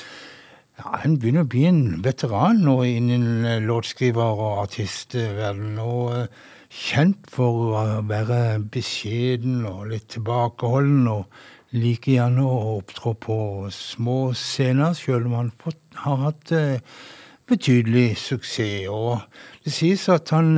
ja, 0.83 0.99
han 1.05 1.19
begynner 1.21 1.47
å 1.47 1.51
bli 1.51 1.63
en 1.69 1.83
veteran 2.03 2.63
nå 2.67 2.81
innen 2.89 3.47
eh, 3.47 3.63
låtskriver- 3.63 4.43
og 4.43 4.65
artistverden. 4.65 5.79
Og 5.79 6.13
eh, 6.17 6.43
kjent 6.73 7.31
for 7.31 7.73
å 7.79 7.87
være 8.09 8.59
beskjeden 8.73 9.63
og 9.69 9.93
litt 9.93 10.09
tilbakeholden. 10.17 11.07
Og 11.13 11.77
like 11.79 12.17
gjerne 12.17 12.45
å 12.45 12.77
opptrå 12.81 13.15
på 13.15 13.39
små 13.73 14.33
scener, 14.37 14.97
sjøl 14.99 15.31
om 15.31 15.39
han 15.39 15.53
fått, 15.63 15.81
har 16.03 16.23
hatt 16.27 16.55
eh, 16.57 17.01
betydelig 17.49 18.17
suksess. 18.19 18.91
Og 18.91 19.23
det 19.63 19.75
sies 19.77 20.09
at 20.11 20.35
han, 20.35 20.57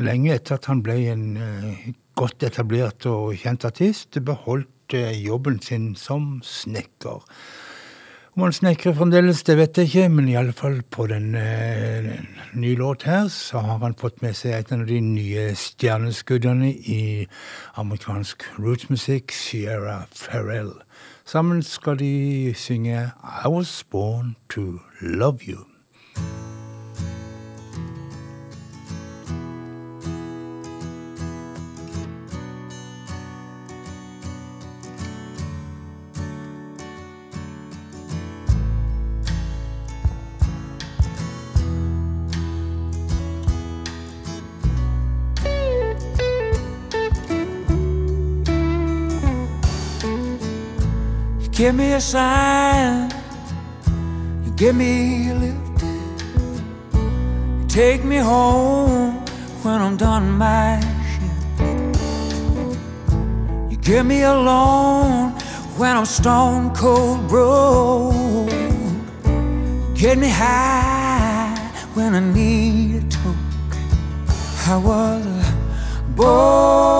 lenge 0.00 0.34
etter 0.38 0.56
at 0.56 0.70
han 0.70 0.80
ble 0.86 1.02
en 1.12 1.26
godt 2.18 2.44
etablert 2.48 3.06
og 3.08 3.36
kjent 3.40 3.66
artist, 3.68 4.18
beholdt 4.24 4.96
eh, 4.96 5.12
jobben 5.20 5.60
sin 5.64 5.92
som 5.98 6.38
snekker. 6.44 7.24
Om 8.36 8.42
han 8.42 8.52
snekrer 8.54 8.94
fremdeles, 8.94 9.42
det 9.42 9.56
vet 9.58 9.78
jeg 9.80 9.88
ikke, 9.88 10.10
men 10.14 10.28
i 10.30 10.36
alle 10.38 10.52
fall 10.54 10.76
på 10.86 11.08
den 11.10 11.32
eh, 11.34 12.12
nye 12.54 12.76
låt 12.78 13.02
her, 13.02 13.26
så 13.28 13.58
har 13.58 13.80
han 13.82 13.96
fått 13.98 14.22
med 14.22 14.36
seg 14.38 14.54
et 14.54 14.70
av 14.76 14.84
de 14.86 15.00
nye 15.02 15.48
stjerneskuddene 15.58 16.70
i 16.70 17.26
amerikansk 17.82 18.46
rootsmusikk, 18.60 19.34
Sierra 19.34 20.04
Farrell. 20.14 20.76
Sammen 21.26 21.64
skal 21.66 21.98
de 21.98 22.54
synge 22.54 23.10
I 23.10 23.50
Was 23.50 23.82
Born 23.90 24.36
To 24.54 24.78
Love 25.00 25.42
You. 25.42 25.69
Give 51.70 51.78
me 51.78 51.92
a 51.92 52.00
sign. 52.00 53.12
You 54.44 54.50
give 54.56 54.74
me 54.74 55.30
a 55.30 55.34
lift. 55.36 55.82
You 56.92 57.66
take 57.68 58.02
me 58.02 58.16
home 58.16 59.12
when 59.62 59.80
I'm 59.80 59.96
done 59.96 60.32
my 60.32 60.80
shift. 61.12 62.00
You 63.70 63.76
give 63.76 64.04
me 64.04 64.22
a 64.22 64.34
loan 64.34 65.30
when 65.78 65.96
I'm 65.96 66.06
stone 66.06 66.74
cold 66.74 67.28
broke. 67.28 68.50
You 68.50 69.94
Get 69.94 70.18
me 70.18 70.28
high 70.28 71.54
when 71.94 72.16
I 72.16 72.20
need 72.34 73.04
a 73.04 73.08
toke. 73.08 73.76
I 74.66 74.76
was 74.76 75.24
born 76.16 76.99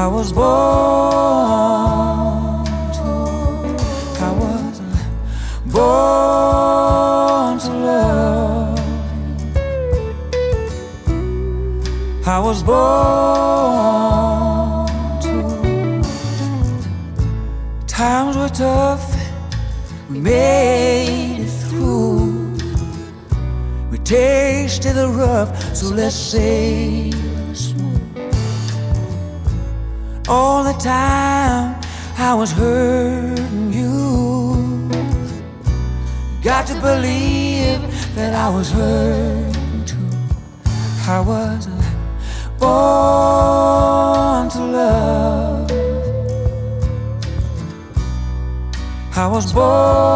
I 0.00 0.06
was 0.06 0.32
born 0.32 0.50
to, 2.96 3.04
I 4.28 4.30
was 4.42 4.80
born 5.66 7.58
to 7.64 7.70
love. 7.90 8.78
I 12.26 12.38
was 12.38 12.62
born 12.62 12.80
to. 15.24 15.32
Times 17.86 18.38
were 18.38 18.48
tough, 18.48 19.04
we 20.08 20.18
made 20.18 21.42
it 21.42 21.50
through. 21.68 22.56
We 23.90 23.98
tasted 23.98 24.94
the 24.94 25.08
rough, 25.08 25.50
so 25.76 25.88
let's 25.94 26.16
say 26.16 27.09
all 30.30 30.62
the 30.62 30.72
time 30.74 31.74
I 32.16 32.34
was 32.34 32.52
hurting 32.52 33.72
you. 33.72 34.88
Got 36.40 36.68
to 36.68 36.74
believe 36.74 37.80
that 38.14 38.32
I 38.32 38.48
was 38.48 38.70
hurting 38.70 39.84
too. 39.84 39.96
I 41.08 41.20
was 41.20 41.66
born 42.60 44.48
to 44.50 44.60
love. 44.78 45.70
I 49.16 49.26
was 49.26 49.52
born 49.52 50.09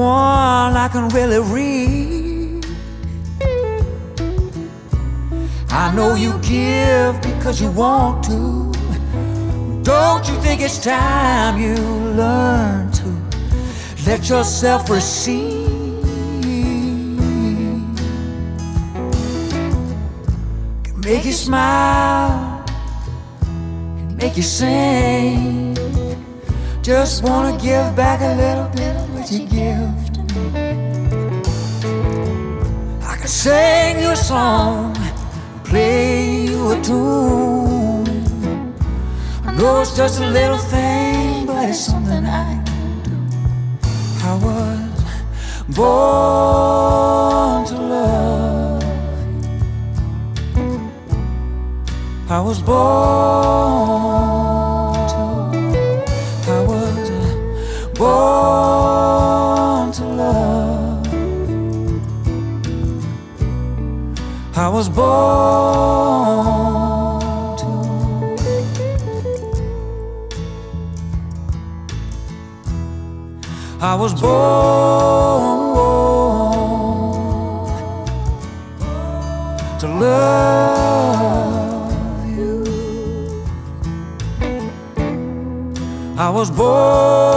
one 0.00 0.76
I 0.76 0.88
can 0.88 1.08
really 1.10 1.40
read. 1.56 2.64
I 5.70 5.94
know 5.94 6.14
you 6.14 6.32
give 6.38 7.20
because 7.20 7.60
you 7.60 7.70
want 7.70 8.24
to. 8.24 8.72
Don't 9.82 10.26
you 10.28 10.36
think 10.44 10.62
it's 10.62 10.82
time 10.82 11.60
you 11.60 11.76
learn 12.22 12.90
to 13.00 13.08
let 14.06 14.28
yourself 14.28 14.88
receive? 14.88 15.68
Can 20.84 21.00
make 21.00 21.24
you 21.24 21.32
smile, 21.32 22.64
can 23.40 24.16
make 24.16 24.36
you 24.36 24.42
sing. 24.42 25.76
Just 26.82 27.22
wanna 27.22 27.56
give 27.58 27.94
back 27.94 28.20
a 28.22 28.34
little 28.42 28.68
bit 28.74 28.89
sing 33.40 33.98
you 34.02 34.10
a 34.10 34.16
song, 34.16 34.94
play 35.64 36.44
you 36.44 36.72
a 36.72 36.80
tune. 36.82 38.04
I 39.46 39.54
know 39.56 39.80
it's 39.80 39.96
just 39.96 40.20
a 40.20 40.26
little 40.26 40.58
thing, 40.58 41.46
but 41.46 41.70
it's 41.70 41.78
something 41.78 42.26
I 42.26 42.62
can 42.66 43.00
do. 43.08 43.16
I 44.30 44.34
was 44.44 44.90
born 45.74 47.64
to 47.70 47.76
love. 47.94 48.84
I 52.28 52.40
was 52.42 52.60
born 52.60 52.80
to. 55.12 55.22
I 56.46 56.60
was 56.72 57.10
born 57.98 58.39
was 64.80 64.88
born 64.88 65.10
to. 67.58 67.66
I 73.82 73.94
was 73.94 74.14
born 74.14 74.30
to 79.80 79.86
love 80.02 81.12
you. 82.38 82.54
I 86.16 86.30
was 86.30 86.50
born 86.50 87.29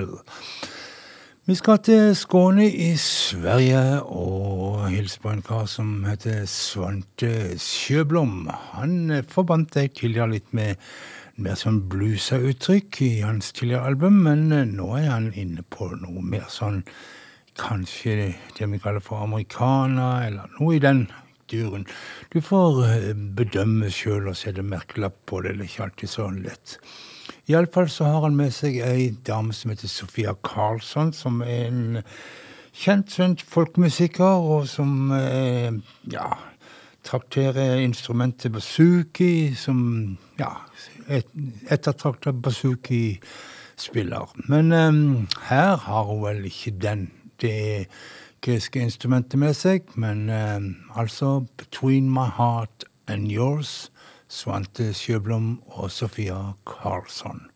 Farrell. 0.00 0.18
Vi 1.46 1.54
skal 1.54 1.78
til 1.82 2.16
Skåne 2.16 2.68
i 2.68 2.96
Sverige 2.96 4.02
og 4.02 4.88
hilse 4.90 5.20
på 5.20 5.32
en 5.32 5.42
kar 5.42 5.66
som 5.66 6.04
heter 6.04 6.44
Svante 6.46 7.58
Sjøblom. 7.58 8.50
Han 8.76 9.22
forbandt 9.28 9.76
jeg 9.76 9.94
tidligere 9.96 10.36
litt 10.36 10.52
med 10.54 10.76
mer 11.40 11.56
sånn 11.56 11.80
bluesa 11.88 12.38
uttrykk 12.38 13.00
i 13.02 13.10
hans 13.24 13.52
tidligere 13.56 13.88
album, 13.88 14.20
men 14.26 14.52
eh, 14.52 14.68
nå 14.68 14.92
er 14.98 15.08
han 15.08 15.30
inne 15.32 15.64
på 15.64 15.88
noe 15.96 16.22
mer 16.22 16.46
sånn 16.52 16.82
kanskje 17.58 18.34
det 18.58 18.68
vi 18.68 18.78
kaller 18.78 19.02
for 19.02 19.24
americana, 19.24 20.26
eller 20.26 20.52
noe 20.58 20.76
i 20.76 20.82
den 20.84 21.06
duren. 21.50 21.86
Du 22.30 22.42
får 22.44 22.84
eh, 22.90 23.14
bedømme 23.16 23.88
sjøl 23.90 24.28
og 24.30 24.36
sette 24.38 24.62
merkelapp 24.62 25.16
på 25.26 25.40
det, 25.42 25.56
det 25.56 25.64
er 25.64 25.72
ikke 25.72 25.88
alltid 25.88 26.12
så 26.12 26.28
lett. 26.36 26.76
Iallfall 27.48 27.88
så 27.88 28.04
har 28.04 28.20
han 28.26 28.36
med 28.36 28.52
seg 28.54 28.78
ei 28.84 29.10
dame 29.26 29.54
som 29.56 29.72
heter 29.72 29.88
Sofia 29.88 30.34
Karlsson, 30.44 31.12
som 31.12 31.40
er 31.42 31.68
en 31.68 32.02
kjent 32.76 33.12
svensk 33.12 33.46
folkemusiker, 33.50 34.24
og 34.24 34.68
som 34.68 35.12
eh, 35.16 35.72
ja, 36.12 36.28
trakterer 37.06 37.80
instrumentet 37.82 38.52
basuki, 38.52 39.54
som 39.56 40.18
ja, 40.38 40.52
et, 41.08 41.26
ettertrakta 41.70 42.32
basuki-spiller. 42.32 44.34
Men 44.48 44.72
eh, 44.72 44.92
her 45.50 45.76
har 45.86 46.04
hun 46.10 46.24
vel 46.24 46.44
ikke 46.50 46.76
den. 46.82 47.10
Det 47.40 47.86
greske 48.44 48.80
instrumentet 48.80 49.38
med 49.40 49.54
seg, 49.56 49.80
men 49.96 50.28
eh, 50.28 50.60
altså 50.96 51.46
Between 51.56 52.10
My 52.12 52.28
Heart 52.36 52.84
and 53.08 53.32
Yours, 53.32 53.89
Svante 54.30 54.92
Sjøblom 54.94 55.56
og 55.74 55.90
Sofia 55.90 56.52
Karlsson. 56.66 57.48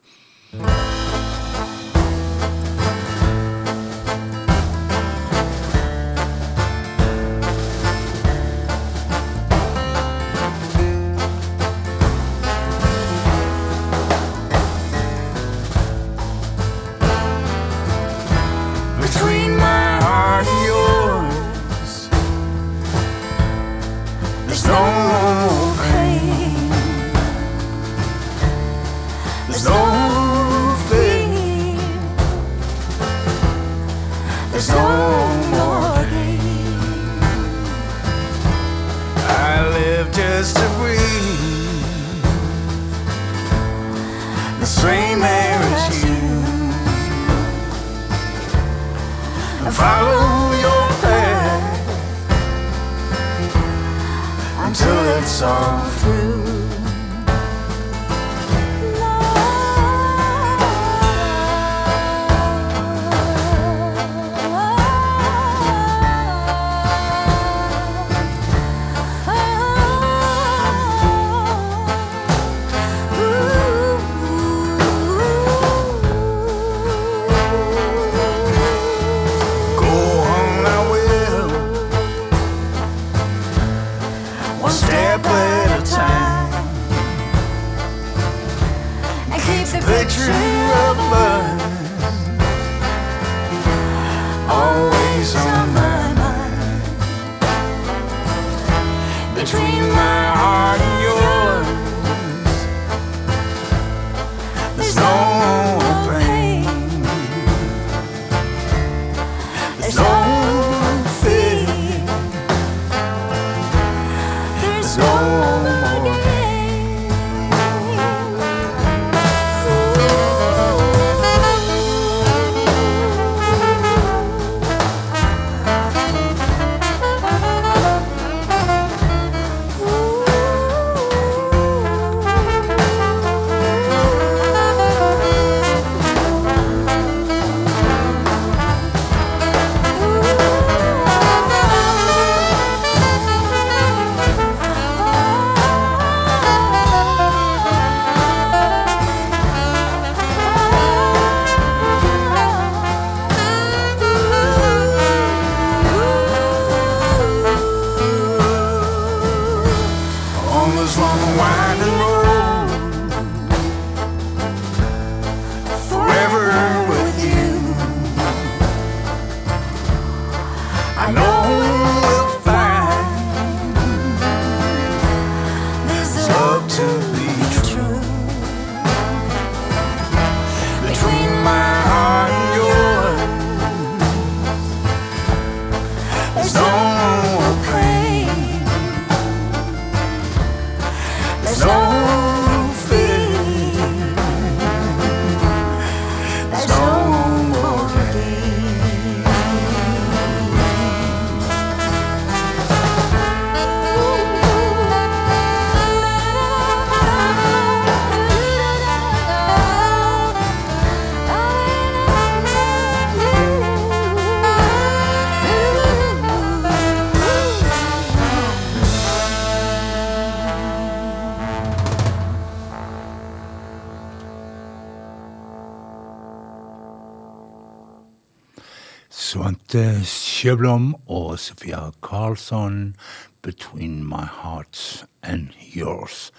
Svante 229.74 230.04
Sjøblom 230.06 230.92
og 231.10 231.38
Sofia 231.42 231.90
Karlsson, 232.00 232.94
'Between 233.42 234.04
My 234.06 234.22
Heart 234.22 235.04
and 235.20 235.48
Yours'. 235.74 236.30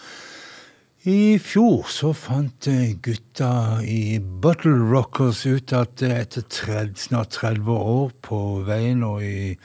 I 1.04 1.36
fjor 1.38 1.84
så 1.92 2.14
fant 2.14 2.70
gutta 3.02 3.82
i 3.84 4.20
Bottle 4.20 4.80
Rockers 4.80 5.44
ut 5.46 5.74
at 5.74 6.02
etter 6.02 6.48
30, 6.48 6.96
snart 6.96 7.36
30 7.36 7.76
år 7.76 8.16
på 8.22 8.40
veien 8.64 9.04
og 9.04 9.20
i, 9.24 9.58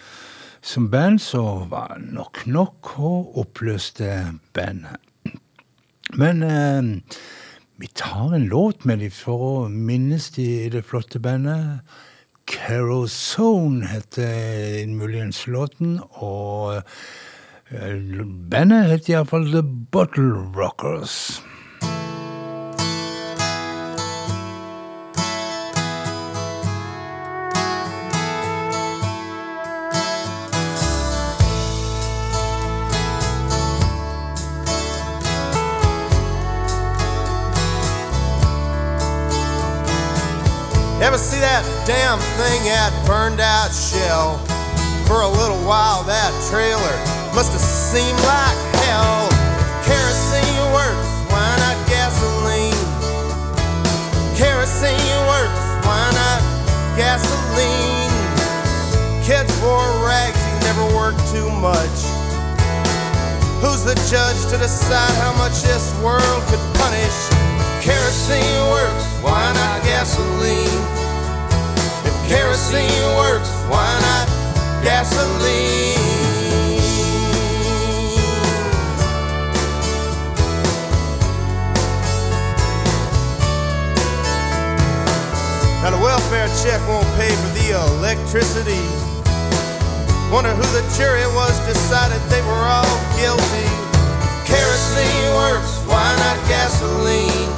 som 0.61 0.91
band, 0.91 1.21
så 1.21 1.69
var 1.71 1.95
nok 2.03 2.43
nok 2.47 2.99
og 2.99 3.39
oppløste 3.39 4.35
bandet. 4.53 4.99
Men 6.19 6.43
eh, 6.43 6.83
vi 7.79 7.87
tar 7.95 8.35
en 8.35 8.51
låt 8.51 8.85
med 8.85 8.99
dem 8.99 9.15
for 9.15 9.39
å 9.39 9.69
minnes 9.69 10.33
de 10.35 10.53
i 10.67 10.71
det 10.75 10.83
flotte 10.83 11.23
bandet. 11.23 11.87
Carozone 12.51 13.87
heter 13.87 14.87
muligens 14.87 15.47
låten, 15.47 16.01
og 16.11 16.83
eh, 17.71 18.25
bandet 18.51 18.91
heter 18.91 19.15
iallfall 19.15 19.47
The 19.53 19.63
Bottle 19.63 20.35
Rockers. 20.57 21.43
Ever 41.01 41.17
see 41.19 41.41
that 41.41 41.80
damn 41.91 42.23
thing 42.39 42.69
at 42.71 42.95
burned 43.05 43.41
out 43.41 43.75
shell? 43.75 44.39
For 45.11 45.27
a 45.27 45.31
little 45.43 45.59
while, 45.67 46.07
that 46.07 46.31
trailer 46.47 46.97
must 47.35 47.51
have 47.51 47.67
seemed 47.67 48.23
like 48.31 48.59
hell. 48.87 49.27
Kerosene 49.83 50.71
works, 50.71 51.11
why 51.35 51.51
not 51.59 51.75
gasoline? 51.91 52.79
Kerosene 54.39 55.19
works, 55.27 55.63
why 55.83 56.07
not 56.15 56.41
gasoline? 56.95 58.15
Kids 59.27 59.51
wore 59.59 59.91
rags, 60.07 60.39
he 60.47 60.55
never 60.63 60.87
worked 60.95 61.27
too 61.35 61.51
much. 61.59 61.99
Who's 63.59 63.83
the 63.83 63.99
judge 64.07 64.39
to 64.55 64.57
decide 64.63 65.15
how 65.19 65.35
much 65.43 65.67
this 65.67 65.91
world 65.99 66.41
could 66.47 66.63
punish? 66.79 67.19
Kerosene 67.83 68.63
works, 68.71 69.07
why 69.27 69.43
not 69.59 69.83
gasoline? 69.83 71.00
Kerosene 72.31 73.17
works, 73.19 73.51
why 73.67 73.91
not 74.07 74.29
gasoline? 74.85 75.99
Now 85.83 85.91
the 85.91 85.99
welfare 85.99 86.47
check 86.63 86.79
won't 86.87 87.03
pay 87.19 87.35
for 87.35 87.51
the 87.59 87.75
electricity. 87.99 88.79
Wonder 90.31 90.55
who 90.55 90.63
the 90.71 90.87
jury 90.97 91.27
was 91.35 91.59
decided 91.67 92.23
they 92.31 92.43
were 92.43 92.65
all 92.71 92.95
guilty. 93.19 93.67
Kerosene 94.47 95.35
works, 95.35 95.83
why 95.91 96.07
not 96.23 96.39
gasoline? 96.47 97.51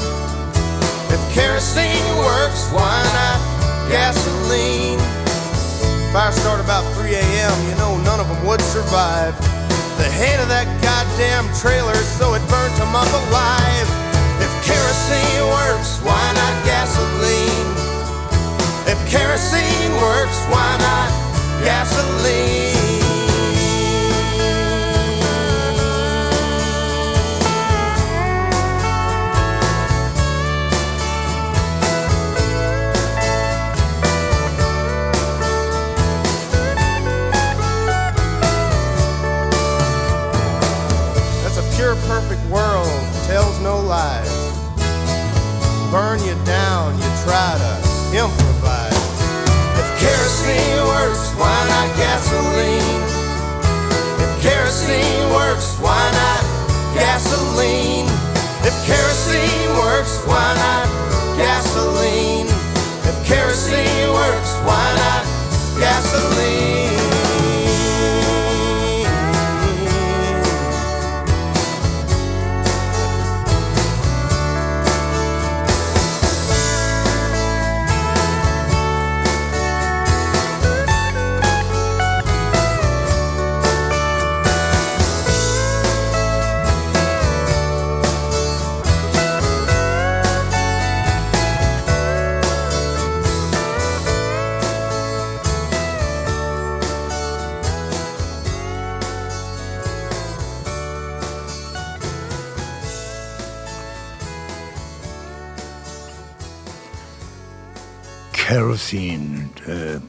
If 1.12 1.20
kerosene 1.34 2.16
works, 2.16 2.72
why 2.72 3.02
not 3.12 3.38
gasoline? 3.90 4.41
Fire 6.22 6.30
started 6.30 6.62
about 6.62 6.84
3 6.94 7.16
a.m., 7.16 7.68
you 7.68 7.74
know 7.74 7.98
none 8.04 8.20
of 8.20 8.28
them 8.28 8.46
would 8.46 8.60
survive. 8.60 9.34
The 9.98 10.06
head 10.06 10.38
of 10.38 10.46
that 10.46 10.70
goddamn 10.78 11.50
trailer, 11.58 11.98
so 12.14 12.34
it 12.34 12.42
burnt 12.46 12.70
them 12.78 12.94
up 12.94 13.10
alive. 13.26 13.88
If 14.38 14.52
kerosene 14.62 15.42
works, 15.50 15.98
why 15.98 16.22
not 16.38 16.54
gasoline? 16.62 17.66
If 18.86 19.02
kerosene 19.10 19.94
works, 19.98 20.38
why 20.46 20.70
not 20.78 21.10
gasoline? 21.66 22.91
Perfect 42.12 42.44
world, 42.52 42.92
tells 43.24 43.58
no 43.60 43.80
lies. 43.80 44.36
Burn 45.90 46.20
you 46.20 46.36
down, 46.44 46.92
you 47.00 47.08
try 47.24 47.56
to 47.56 47.72
improvise. 48.12 49.04
If 49.80 49.88
kerosene 49.96 50.84
works, 50.92 51.24
why 51.40 51.56
not 51.72 51.88
gasoline? 51.96 53.00
If 54.20 54.32
kerosene 54.44 55.24
works, 55.32 55.80
why 55.80 56.04
not 56.20 56.42
gasoline? 56.92 58.04
If 58.60 58.76
kerosene 58.84 59.72
works, 59.80 60.20
why 60.28 60.48
not 60.64 60.84
gasoline? 61.40 62.48
If 63.08 63.16
kerosene 63.24 64.12
works, 64.12 64.52
why 64.68 64.84
not 65.00 65.24
gasoline? 65.80 66.81
Kerosene, 109.66 110.02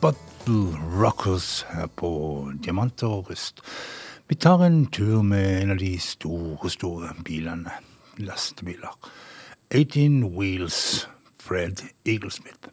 Bottle 0.00 0.78
Rockers 1.02 1.66
her 1.70 1.86
på 1.86 2.52
Diamanter 2.64 3.06
og 3.06 3.30
Rust. 3.30 3.60
Vi 4.28 4.34
tar 4.34 4.64
en 4.66 4.86
tur 4.86 5.22
med 5.22 5.62
en 5.62 5.70
av 5.70 5.78
de 5.78 5.98
store, 5.98 6.70
store 6.70 7.14
bilene. 7.24 7.70
Lastebiler. 8.18 8.96
18 9.70 10.24
Wheels, 10.36 11.08
Fred 11.38 11.84
Eaglesmith. 12.04 12.70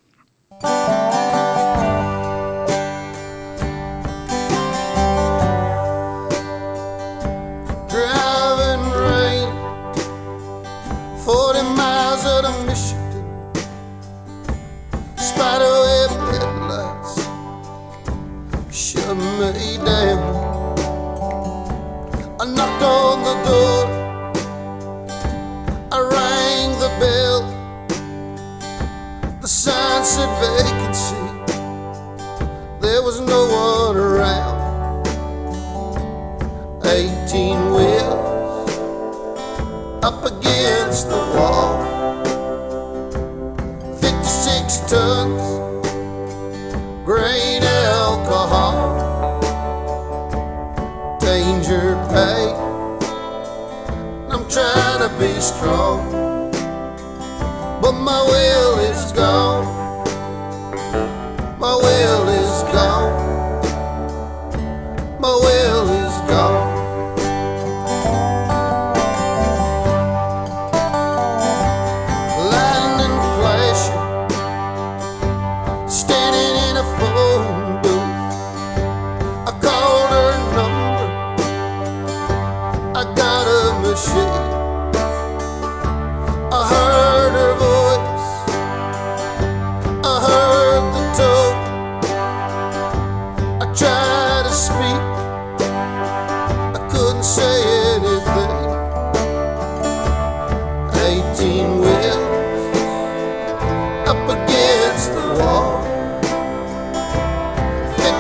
No 33.33 33.47
one 33.47 33.97
around 33.97 35.07
18 36.85 37.73
wheels 37.73 38.69
up 40.03 40.23
against 40.23 41.09
the 41.09 41.21
wall. 41.33 41.73
56 43.95 44.79
tons, 44.91 45.45
grain 47.03 47.63
alcohol, 47.63 48.77
danger 51.19 51.87
pay. 52.13 52.43
I'm 54.31 54.45
trying 54.47 55.01
to 55.05 55.11
be 55.17 55.33
strong, 55.41 56.12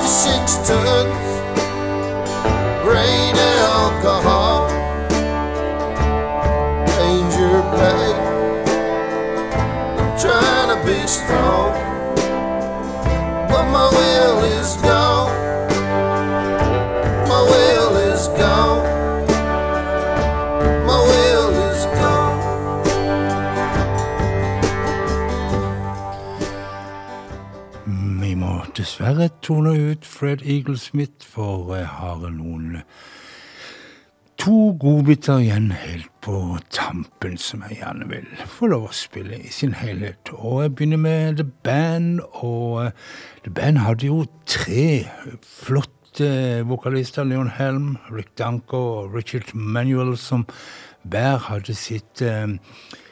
56 0.03 0.67
tons, 0.67 1.15
grain 2.83 3.35
and 3.39 3.59
alcohol. 3.71 4.67
Danger 6.85 7.61
play, 7.71 8.11
trying 10.19 10.69
to 10.75 10.85
be 10.85 11.07
strong. 11.07 11.62
Dessverre 29.03 29.29
tone 29.41 29.71
ut 29.91 30.05
Fred 30.05 30.41
Eaglesmith, 30.47 31.25
for 31.27 31.73
jeg 31.75 31.87
har 31.91 32.21
noen 32.31 32.77
to 34.39 34.77
godbiter 34.79 35.41
igjen 35.43 35.73
helt 35.75 36.07
på 36.23 36.37
tampen 36.71 37.35
som 37.35 37.65
jeg 37.67 37.81
gjerne 37.81 38.07
vil 38.07 38.29
få 38.47 38.69
lov 38.71 38.85
å 38.87 38.95
spille 38.95 39.41
i 39.43 39.51
sin 39.51 39.75
helhet. 39.75 40.31
Og 40.31 40.61
jeg 40.63 40.75
begynner 40.77 41.03
med 41.03 41.41
The 41.41 41.47
Band, 41.67 42.21
og 42.39 42.85
eh, 42.85 42.95
The 43.43 43.51
Band 43.51 43.83
hadde 43.83 44.07
jo 44.07 44.23
tre 44.47 45.03
flotte 45.43 46.63
vokalister, 46.71 47.27
Leon 47.27 47.51
Helm, 47.57 47.97
Rick 48.07 48.37
Danko 48.39 48.85
og 49.01 49.19
Richard 49.19 49.51
Manuel, 49.51 50.15
som 50.15 50.47
hver 51.03 51.43
hadde 51.49 51.75
sitt 51.75 52.23
eh, 52.23 52.55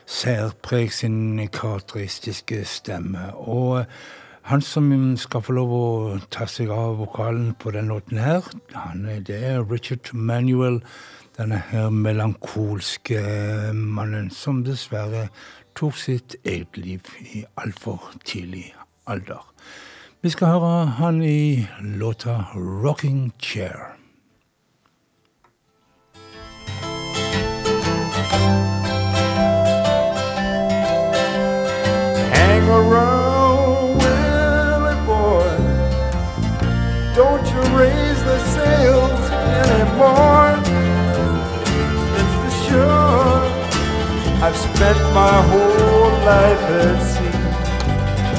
særpreg, 0.07 0.95
sin 0.95 1.49
karakteristiske 1.51 2.63
stemme. 2.79 3.33
Og 3.35 3.83
han 4.43 4.61
som 4.61 4.91
skal 5.17 5.41
få 5.45 5.53
lov 5.53 5.71
å 5.77 6.19
ta 6.33 6.45
seg 6.49 6.69
av 6.73 6.97
vokalen 6.99 7.53
på 7.61 7.71
den 7.75 7.87
låten 7.91 8.17
her, 8.17 8.41
han, 8.73 9.05
er- 9.05 9.21
det 9.27 9.37
er 9.51 9.63
Richard 9.71 10.13
Manuel, 10.13 10.81
denne 11.37 11.61
her 11.71 11.89
melankolske 11.89 13.21
mannen 13.73 14.29
som 14.31 14.63
dessverre 14.67 15.29
tok 15.75 15.95
sitt 15.95 16.35
eget 16.43 16.77
liv 16.77 17.01
i 17.21 17.45
altfor 17.57 18.11
tidlig 18.25 18.73
alder. 19.07 19.39
Vi 20.21 20.29
skal 20.29 20.47
høre 20.53 20.85
han 20.99 21.21
i 21.23 21.67
låta 21.81 22.45
'Rocking 22.53 23.31
Chair'. 23.39 23.97
Hang 32.35 32.69
around, 32.69 33.10
anymore. 40.01 40.57
It's 42.17 42.35
for 42.41 42.51
sure. 42.65 43.41
I've 44.43 44.57
spent 44.57 44.99
my 45.13 45.37
whole 45.49 46.11
life 46.25 46.65
at 46.81 46.97
sea, 47.11 47.37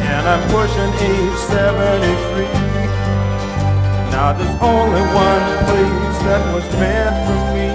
and 0.02 0.24
I'm 0.28 0.42
pushing 0.50 0.92
age 1.10 1.38
73. 1.38 2.46
Now 4.10 4.32
there's 4.32 4.56
only 4.60 5.04
one 5.14 5.46
place 5.66 6.18
that 6.26 6.42
was 6.54 6.66
meant 6.80 7.16
for 7.26 7.40
me. 7.54 7.70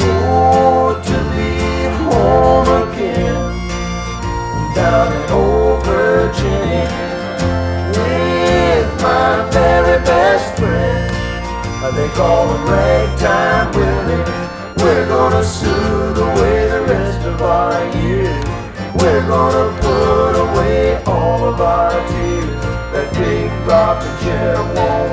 Oh, 0.00 0.94
to 1.08 1.18
be 1.34 1.52
home 2.06 2.70
again 2.82 3.46
down 4.74 5.06
in 5.12 5.22
old 5.30 5.84
Virginia 5.84 6.88
with 7.92 8.88
my 9.02 9.50
very 9.50 9.98
best 10.04 10.58
friend. 10.58 10.75
Uh, 11.86 11.92
They 11.92 12.08
call 12.08 12.48
him 12.52 12.64
Ragtime 12.66 13.70
Willie. 13.70 14.24
We're 14.82 15.06
gonna 15.06 15.44
soothe 15.44 16.18
away 16.18 16.68
the 16.68 16.82
rest 16.82 17.24
of 17.24 17.40
our 17.40 17.78
years. 18.02 18.44
We're 18.98 19.24
gonna 19.28 19.68
put 19.80 20.34
away 20.46 21.00
all 21.04 21.44
of 21.48 21.60
our 21.60 21.92
tears. 22.08 22.62
That 22.92 23.08
big 23.14 23.52
rocking 23.68 24.16
chair 24.24 24.56
won't 24.74 25.05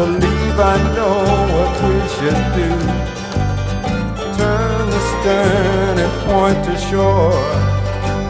believe 0.00 0.58
I 0.58 0.76
know 0.96 1.16
what 1.54 1.72
we 1.84 1.96
should 2.16 2.42
do. 2.56 2.70
Turn 4.38 4.84
the 4.94 5.02
stern 5.12 5.94
and 6.04 6.14
point 6.24 6.60
to 6.68 6.74
shore. 6.88 7.44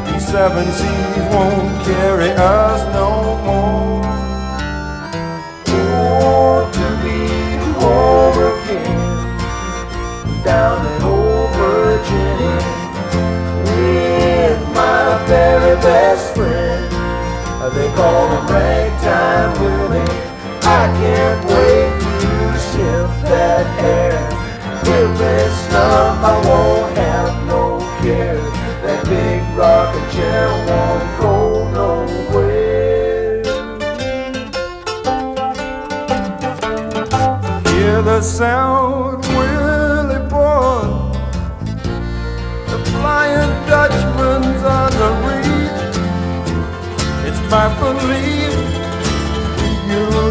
These 0.07 0.27
seven 0.35 0.67
seas 0.79 1.27
won't 1.33 1.73
carry 1.87 2.31
us 2.31 2.81
no 2.99 3.11
more. 3.47 4.03
Oh, 5.69 6.59
to 6.77 6.87
be 7.05 7.21
home 7.79 8.39
again, 8.51 9.09
down 10.43 10.79
in 10.93 11.03
old 11.15 11.51
Virginia 11.61 12.59
with 13.67 14.61
my 14.75 15.05
very 15.31 15.77
best 15.87 16.35
friend. 16.35 16.91
They 17.77 17.89
call 17.95 18.27
him 18.35 18.47
Ragtime 18.49 19.53
Willie. 19.63 20.30
I 20.73 20.87
can't 21.01 21.43
wait 21.53 21.93
to 22.23 22.33
sniff 22.69 23.11
that 23.31 23.67
air. 23.85 24.21
This 24.85 25.55
snuff, 25.67 26.25
I 26.25 26.35
won't 26.47 26.97
have 26.97 27.35
no 27.47 27.65
care. 28.03 28.43
That 28.85 29.01
big 29.05 29.41
rocking 29.59 30.09
chair 30.15 30.49
won't 30.69 31.21
go 31.21 31.41
the 38.03 38.23
sound, 38.23 39.25
Willie 39.37 40.29
boy. 40.29 40.83
The 42.71 42.79
Flying 42.91 43.55
Dutchman's 43.69 44.63
on 44.79 44.91
the 45.03 45.11
reef. 45.27 45.75
It's 47.27 47.41
my 47.51 47.67
belief 47.79 48.40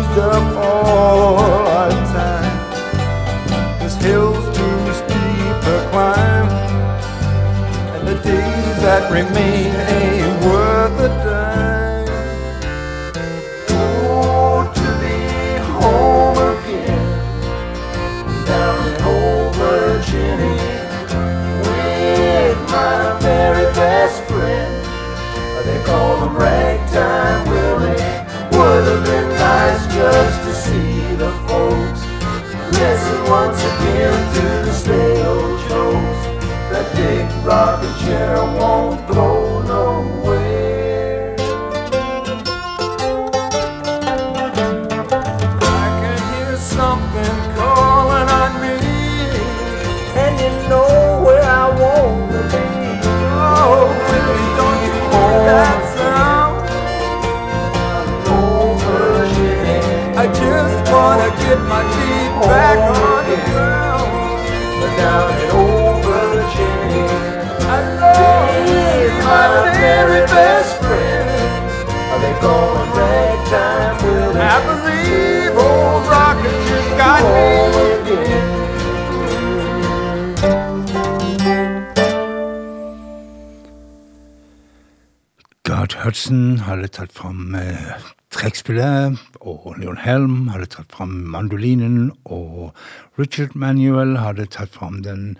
used 0.09 0.19
up 0.19 0.57
all 0.57 1.37
our 1.37 1.89
time. 1.89 3.79
This 3.79 3.95
hill's 3.95 4.45
too 4.57 4.93
steep 4.93 5.55
to 5.65 5.87
climb, 5.91 6.49
and 7.95 8.07
the 8.07 8.15
days 8.15 8.81
that 8.81 9.11
remain 9.11 9.75
ain't 9.75 10.45
worth 10.45 10.58
Leon 89.77 89.97
Helm 89.97 90.47
hadde 90.53 90.67
tatt 90.71 90.93
fram 90.95 91.11
mandolinen, 91.31 92.11
og 92.25 92.71
Richard 93.19 93.55
Manuel 93.55 94.17
hadde 94.21 94.47
tatt 94.51 94.71
fram 94.75 95.01
den 95.03 95.37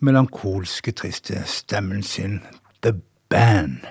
melankolske, 0.00 0.92
triste 0.92 1.42
stemmen 1.46 2.02
sin, 2.02 2.40
The 2.82 2.94
Band. 3.30 3.86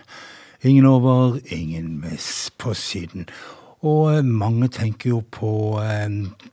Ingen 0.63 0.85
over, 0.85 1.39
ingen 1.45 1.99
miss 2.01 2.49
på 2.57 2.73
siden. 2.73 3.29
Og 3.87 4.09
eh, 4.11 4.25
mange 4.25 4.67
tenker 4.75 5.13
jo 5.13 5.19
på 5.31 5.51
eh, 5.79 6.09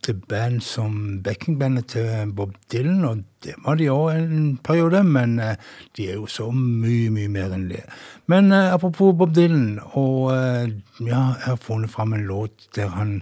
The 0.06 0.14
Band 0.14 0.60
som 0.62 1.18
backingbandet 1.26 1.88
til 1.96 2.32
Bob 2.36 2.54
Dylan, 2.72 3.02
og 3.04 3.24
det 3.42 3.56
var 3.64 3.78
de 3.80 3.88
òg 3.90 4.12
en 4.14 4.52
periode, 4.62 5.02
men 5.02 5.40
eh, 5.42 5.56
de 5.98 6.10
er 6.10 6.20
jo 6.20 6.28
så 6.30 6.52
mye, 6.54 7.10
mye 7.10 7.30
mer 7.32 7.56
enn 7.56 7.66
det. 7.72 7.82
Men 8.30 8.52
eh, 8.54 8.70
apropos 8.70 9.16
Bob 9.18 9.34
Dylan, 9.34 9.80
og 9.98 10.30
eh, 10.36 10.70
ja, 11.02 11.22
jeg 11.34 11.48
har 11.48 11.62
funnet 11.62 11.90
fram 11.90 12.14
en 12.14 12.28
låt 12.30 12.68
der 12.78 12.94
han 12.94 13.18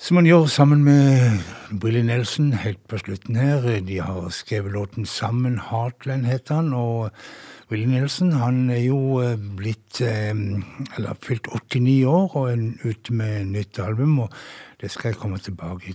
som 0.00 0.16
han 0.16 0.24
gjør 0.24 0.46
sammen 0.48 0.80
med 0.80 1.42
Brilly 1.80 2.00
Nelson 2.08 2.54
helt 2.56 2.80
på 2.88 2.96
slutten 3.02 3.36
her. 3.36 3.66
De 3.84 3.98
har 4.00 4.30
skrevet 4.32 4.72
låten 4.72 5.04
sammen. 5.06 5.58
Heartland 5.60 6.24
heter 6.24 6.54
han. 6.54 6.72
og 6.72 7.10
Brilly 7.68 7.84
Nelson 7.86 8.32
han 8.32 8.70
er 8.70 8.80
jo 8.80 9.20
eh, 9.20 9.36
blitt 9.36 10.00
eh, 10.00 10.32
Eller 10.96 11.18
fylt 11.20 11.50
89 11.52 12.06
år 12.08 12.36
og 12.36 12.48
er 12.48 12.62
ute 12.84 13.12
med 13.12 13.52
nytt 13.52 13.78
album. 13.78 14.18
og 14.24 14.32
Det 14.80 14.90
skal 14.90 15.08
jeg 15.10 15.18
komme 15.20 15.38
tilbake 15.38 15.94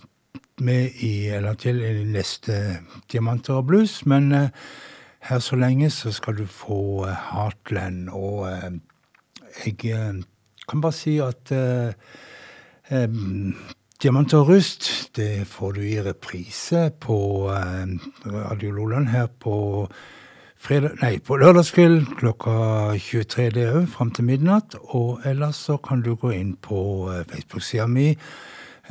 med 0.62 1.02
i, 1.02 1.28
eller 1.28 1.54
til 1.54 1.82
i 1.82 2.04
neste 2.04 2.78
Diamanter 3.12 3.58
og 3.58 3.68
blues. 3.68 4.06
Men 4.06 4.32
eh, 4.32 4.50
her 5.20 5.40
så 5.40 5.56
lenge 5.56 5.90
så 5.90 6.12
skal 6.12 6.38
du 6.38 6.46
få 6.46 7.08
Heartland. 7.10 8.10
Og 8.10 8.48
jeg 9.66 9.78
kan 10.70 10.82
bare 10.82 10.94
si 10.94 11.18
at 11.18 11.52
Diamanter 14.04 14.42
og 14.44 14.50
rust 14.50 14.88
det 15.16 15.46
får 15.48 15.78
du 15.78 15.84
i 15.88 16.02
reprise 16.04 16.90
på 17.00 17.18
eh, 17.48 17.94
Radio 18.28 18.74
Loland 18.76 19.08
her 19.08 19.30
på 19.40 19.56
fredag, 20.60 20.98
nei, 21.00 21.14
på 21.24 21.38
lørdagskveld 21.40 22.10
klokka 22.20 22.56
23 23.00 23.46
det 23.56 23.70
òg, 23.72 23.86
fram 23.94 24.12
til 24.12 24.28
midnatt. 24.28 24.76
Og 25.00 25.24
ellers 25.24 25.62
så 25.70 25.78
kan 25.80 26.04
du 26.04 26.12
gå 26.20 26.34
inn 26.36 26.58
på 26.60 26.82
eh, 27.14 27.24
Facebook-sida 27.30 27.88
mi. 27.88 28.10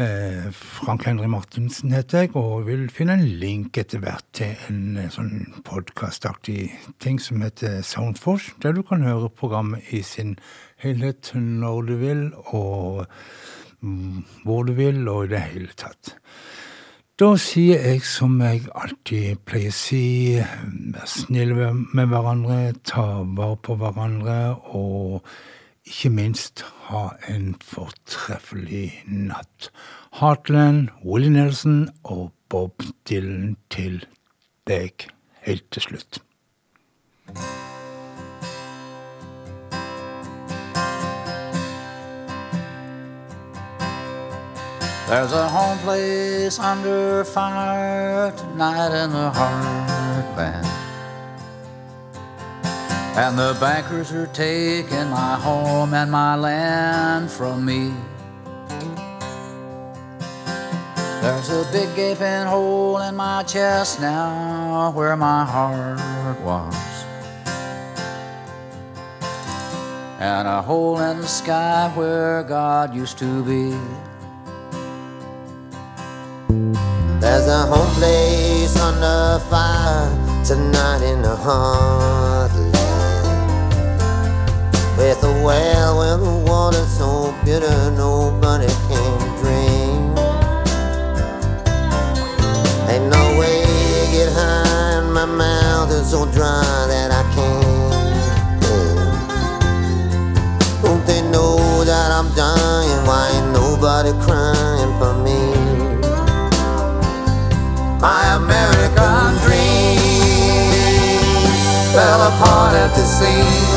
Eh, 0.01 0.47
Frank 0.57 1.05
Henry 1.05 1.29
Martinsen 1.29 1.93
heter 1.93 2.25
jeg, 2.25 2.33
og 2.41 2.65
vil 2.71 2.89
finne 2.91 3.19
en 3.19 3.27
link 3.43 3.77
etter 3.79 4.01
hvert 4.03 4.25
til 4.33 4.57
en 4.71 5.03
sånn 5.13 5.51
podkastaktig 5.69 6.71
ting 7.05 7.21
som 7.21 7.45
heter 7.45 7.83
Soundforce, 7.85 8.57
der 8.65 8.73
du 8.73 8.81
kan 8.89 9.05
høre 9.05 9.29
programmet 9.29 9.85
i 9.93 10.01
sin 10.01 10.39
helhet 10.81 11.35
når 11.37 11.93
du 11.93 11.95
vil, 12.01 12.25
og 12.57 13.05
hvor 14.45 14.67
du 14.69 14.75
vil, 14.79 15.03
og 15.09 15.27
i 15.27 15.33
det 15.35 15.43
hele 15.53 15.73
tatt. 15.77 16.17
Da 17.21 17.29
sier 17.39 17.79
jeg 17.79 18.01
som 18.11 18.41
jeg 18.43 18.65
alltid 18.75 19.43
pleier 19.47 19.71
å 19.71 19.77
si, 19.79 20.05
vær 20.95 21.07
snille 21.07 21.69
med 21.95 22.09
hverandre, 22.11 22.73
ta 22.83 23.05
vare 23.23 23.61
på 23.63 23.77
hverandre, 23.79 24.39
og 24.75 25.23
ikke 25.87 26.11
minst 26.11 26.65
ha 26.89 27.05
en 27.31 27.53
fortreffelig 27.63 29.05
natt. 29.07 29.71
Heartland, 30.19 30.89
Willie 31.05 31.31
Nelson 31.37 31.85
og 32.03 32.33
Bob 32.51 32.83
Dylan 33.07 33.55
til 33.71 34.01
deg 34.67 35.07
helt 35.47 35.71
til 35.71 35.89
slutt. 35.91 36.25
There's 45.07 45.33
a 45.33 45.47
home 45.47 45.79
place 45.81 46.59
under 46.59 47.25
fire 47.25 48.33
tonight 48.33 49.05
in 49.05 49.11
the 49.11 49.31
heartland. 49.31 50.65
And 53.15 53.39
the 53.39 53.55
bankers 53.61 54.13
are 54.13 54.27
taking 54.29 55.11
my 55.11 55.35
home 55.35 55.93
and 55.93 56.11
my 56.11 56.37
land 56.37 57.31
from 57.31 57.67
me. 57.67 57.93
There's 61.21 61.51
a 61.51 61.69
big 61.71 61.95
gaping 61.95 62.47
hole 62.47 62.99
in 63.01 63.15
my 63.15 63.43
chest 63.43 64.01
now 64.01 64.91
where 64.93 65.17
my 65.17 65.45
heart 65.45 66.41
was. 66.41 66.75
And 70.19 70.49
a 70.49 70.63
hole 70.63 70.99
in 70.99 71.21
the 71.21 71.29
sky 71.29 71.93
where 71.95 72.43
God 72.43 72.95
used 72.95 73.19
to 73.19 73.45
be. 73.45 73.77
A 77.55 77.67
home 77.67 77.95
place 77.95 78.77
under 78.81 79.39
fire 79.49 80.11
tonight 80.45 81.03
in 81.03 81.23
the 81.23 81.37
heartland. 81.47 82.73
With 84.99 85.23
a 85.23 85.33
well 85.45 85.99
where 85.99 86.17
the 86.17 86.35
water's 86.51 86.89
so 86.99 87.33
bitter 87.45 87.93
nobody 87.93 88.67
can 88.89 89.19
drink. 89.41 90.19
Ain't 92.91 93.07
no 93.17 93.25
way 93.39 93.63
to 93.63 94.03
get 94.15 94.29
high, 94.33 94.99
and 94.99 95.15
my 95.15 95.25
mouth 95.25 95.93
is 95.93 96.11
so 96.11 96.27
dry 96.33 96.87
that 96.93 97.11
I 97.21 97.23
can't. 97.37 97.95
breathe. 98.63 99.15
Don't 100.83 101.05
they 101.07 101.23
know 101.31 101.85
that 101.85 102.11
I'm 102.11 102.29
dying? 102.35 103.01
Why 103.07 103.31
ain't 103.35 103.53
nobody 103.53 104.13
crying 104.27 104.84
My 108.05 108.37
American 108.37 109.33
dream 109.45 109.97
fell 111.95 112.21
apart 112.29 112.75
at 112.75 112.93
the 112.95 113.05
seams. 113.17 113.73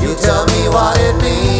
You 0.00 0.14
tell 0.24 0.46
me 0.46 0.68
what 0.68 0.96
it 1.00 1.16
means. 1.20 1.53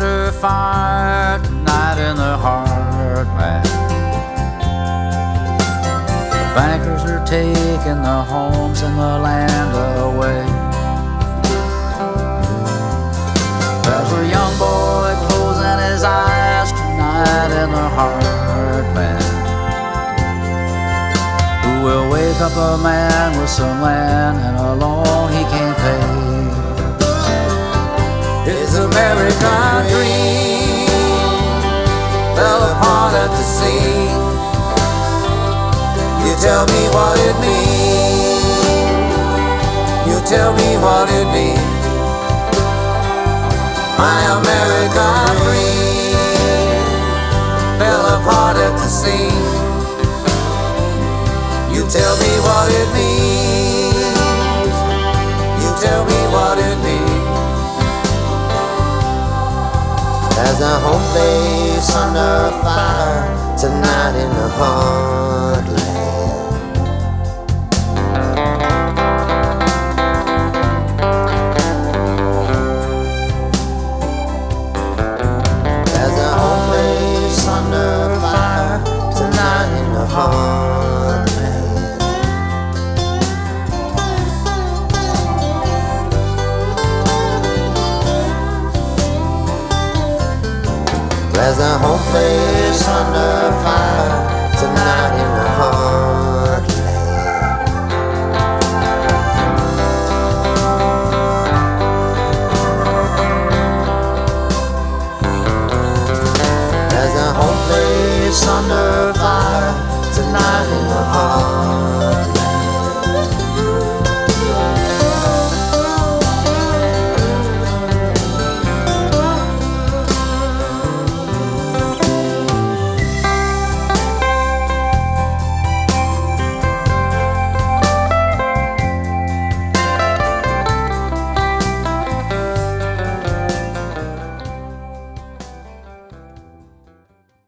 Under 0.00 0.32
fire 0.32 1.38
tonight 1.42 1.98
in 1.98 2.16
the 2.16 2.34
heartland. 2.40 3.64
The 6.32 6.44
bankers 6.56 7.04
are 7.04 7.24
taking 7.26 8.00
the 8.00 8.22
homes 8.22 8.80
and 8.80 8.96
the 8.96 9.18
land 9.18 9.72
away. 10.00 10.42
There's 13.84 14.12
a 14.12 14.24
young 14.36 14.54
boy 14.56 15.12
closing 15.28 15.78
his 15.90 16.02
eyes 16.02 16.72
tonight 16.72 17.52
in 17.62 17.70
the 17.70 17.88
heartland. 17.96 19.26
Who 21.62 21.84
will 21.84 22.10
wake 22.10 22.40
up 22.40 22.56
a 22.56 22.82
man 22.82 23.38
with 23.38 23.50
some 23.50 23.82
land 23.82 24.38
and 24.38 24.56
a 24.56 24.74
loan 24.74 25.30
he 25.32 25.42
can't 25.52 25.59
tell 36.40 36.64
me 36.72 36.88
what 36.96 37.18
it 37.20 37.36
means. 37.44 38.40
You 40.08 40.16
tell 40.24 40.52
me 40.56 40.70
what 40.80 41.06
it 41.12 41.26
means. 41.36 41.84
My 44.00 44.20
American 44.40 45.36
dream 45.44 46.16
fell 47.78 48.04
apart 48.16 48.56
at 48.56 48.72
the 48.72 48.88
seams. 48.88 49.52
You 51.74 51.84
tell 51.92 52.16
me 52.24 52.32
what 52.48 52.68
it 52.80 52.88
means. 52.96 54.00
You 55.62 55.70
tell 55.84 56.04
me 56.08 56.20
what 56.32 56.56
it 56.56 56.76
means. 56.80 57.20
There's 60.36 60.60
a 60.60 60.74
home 60.80 61.04
place 61.12 61.90
under 61.94 62.50
fire 62.64 63.28
tonight 63.58 64.14
in 64.16 64.30
the 64.30 64.48
heartland. 64.56 65.99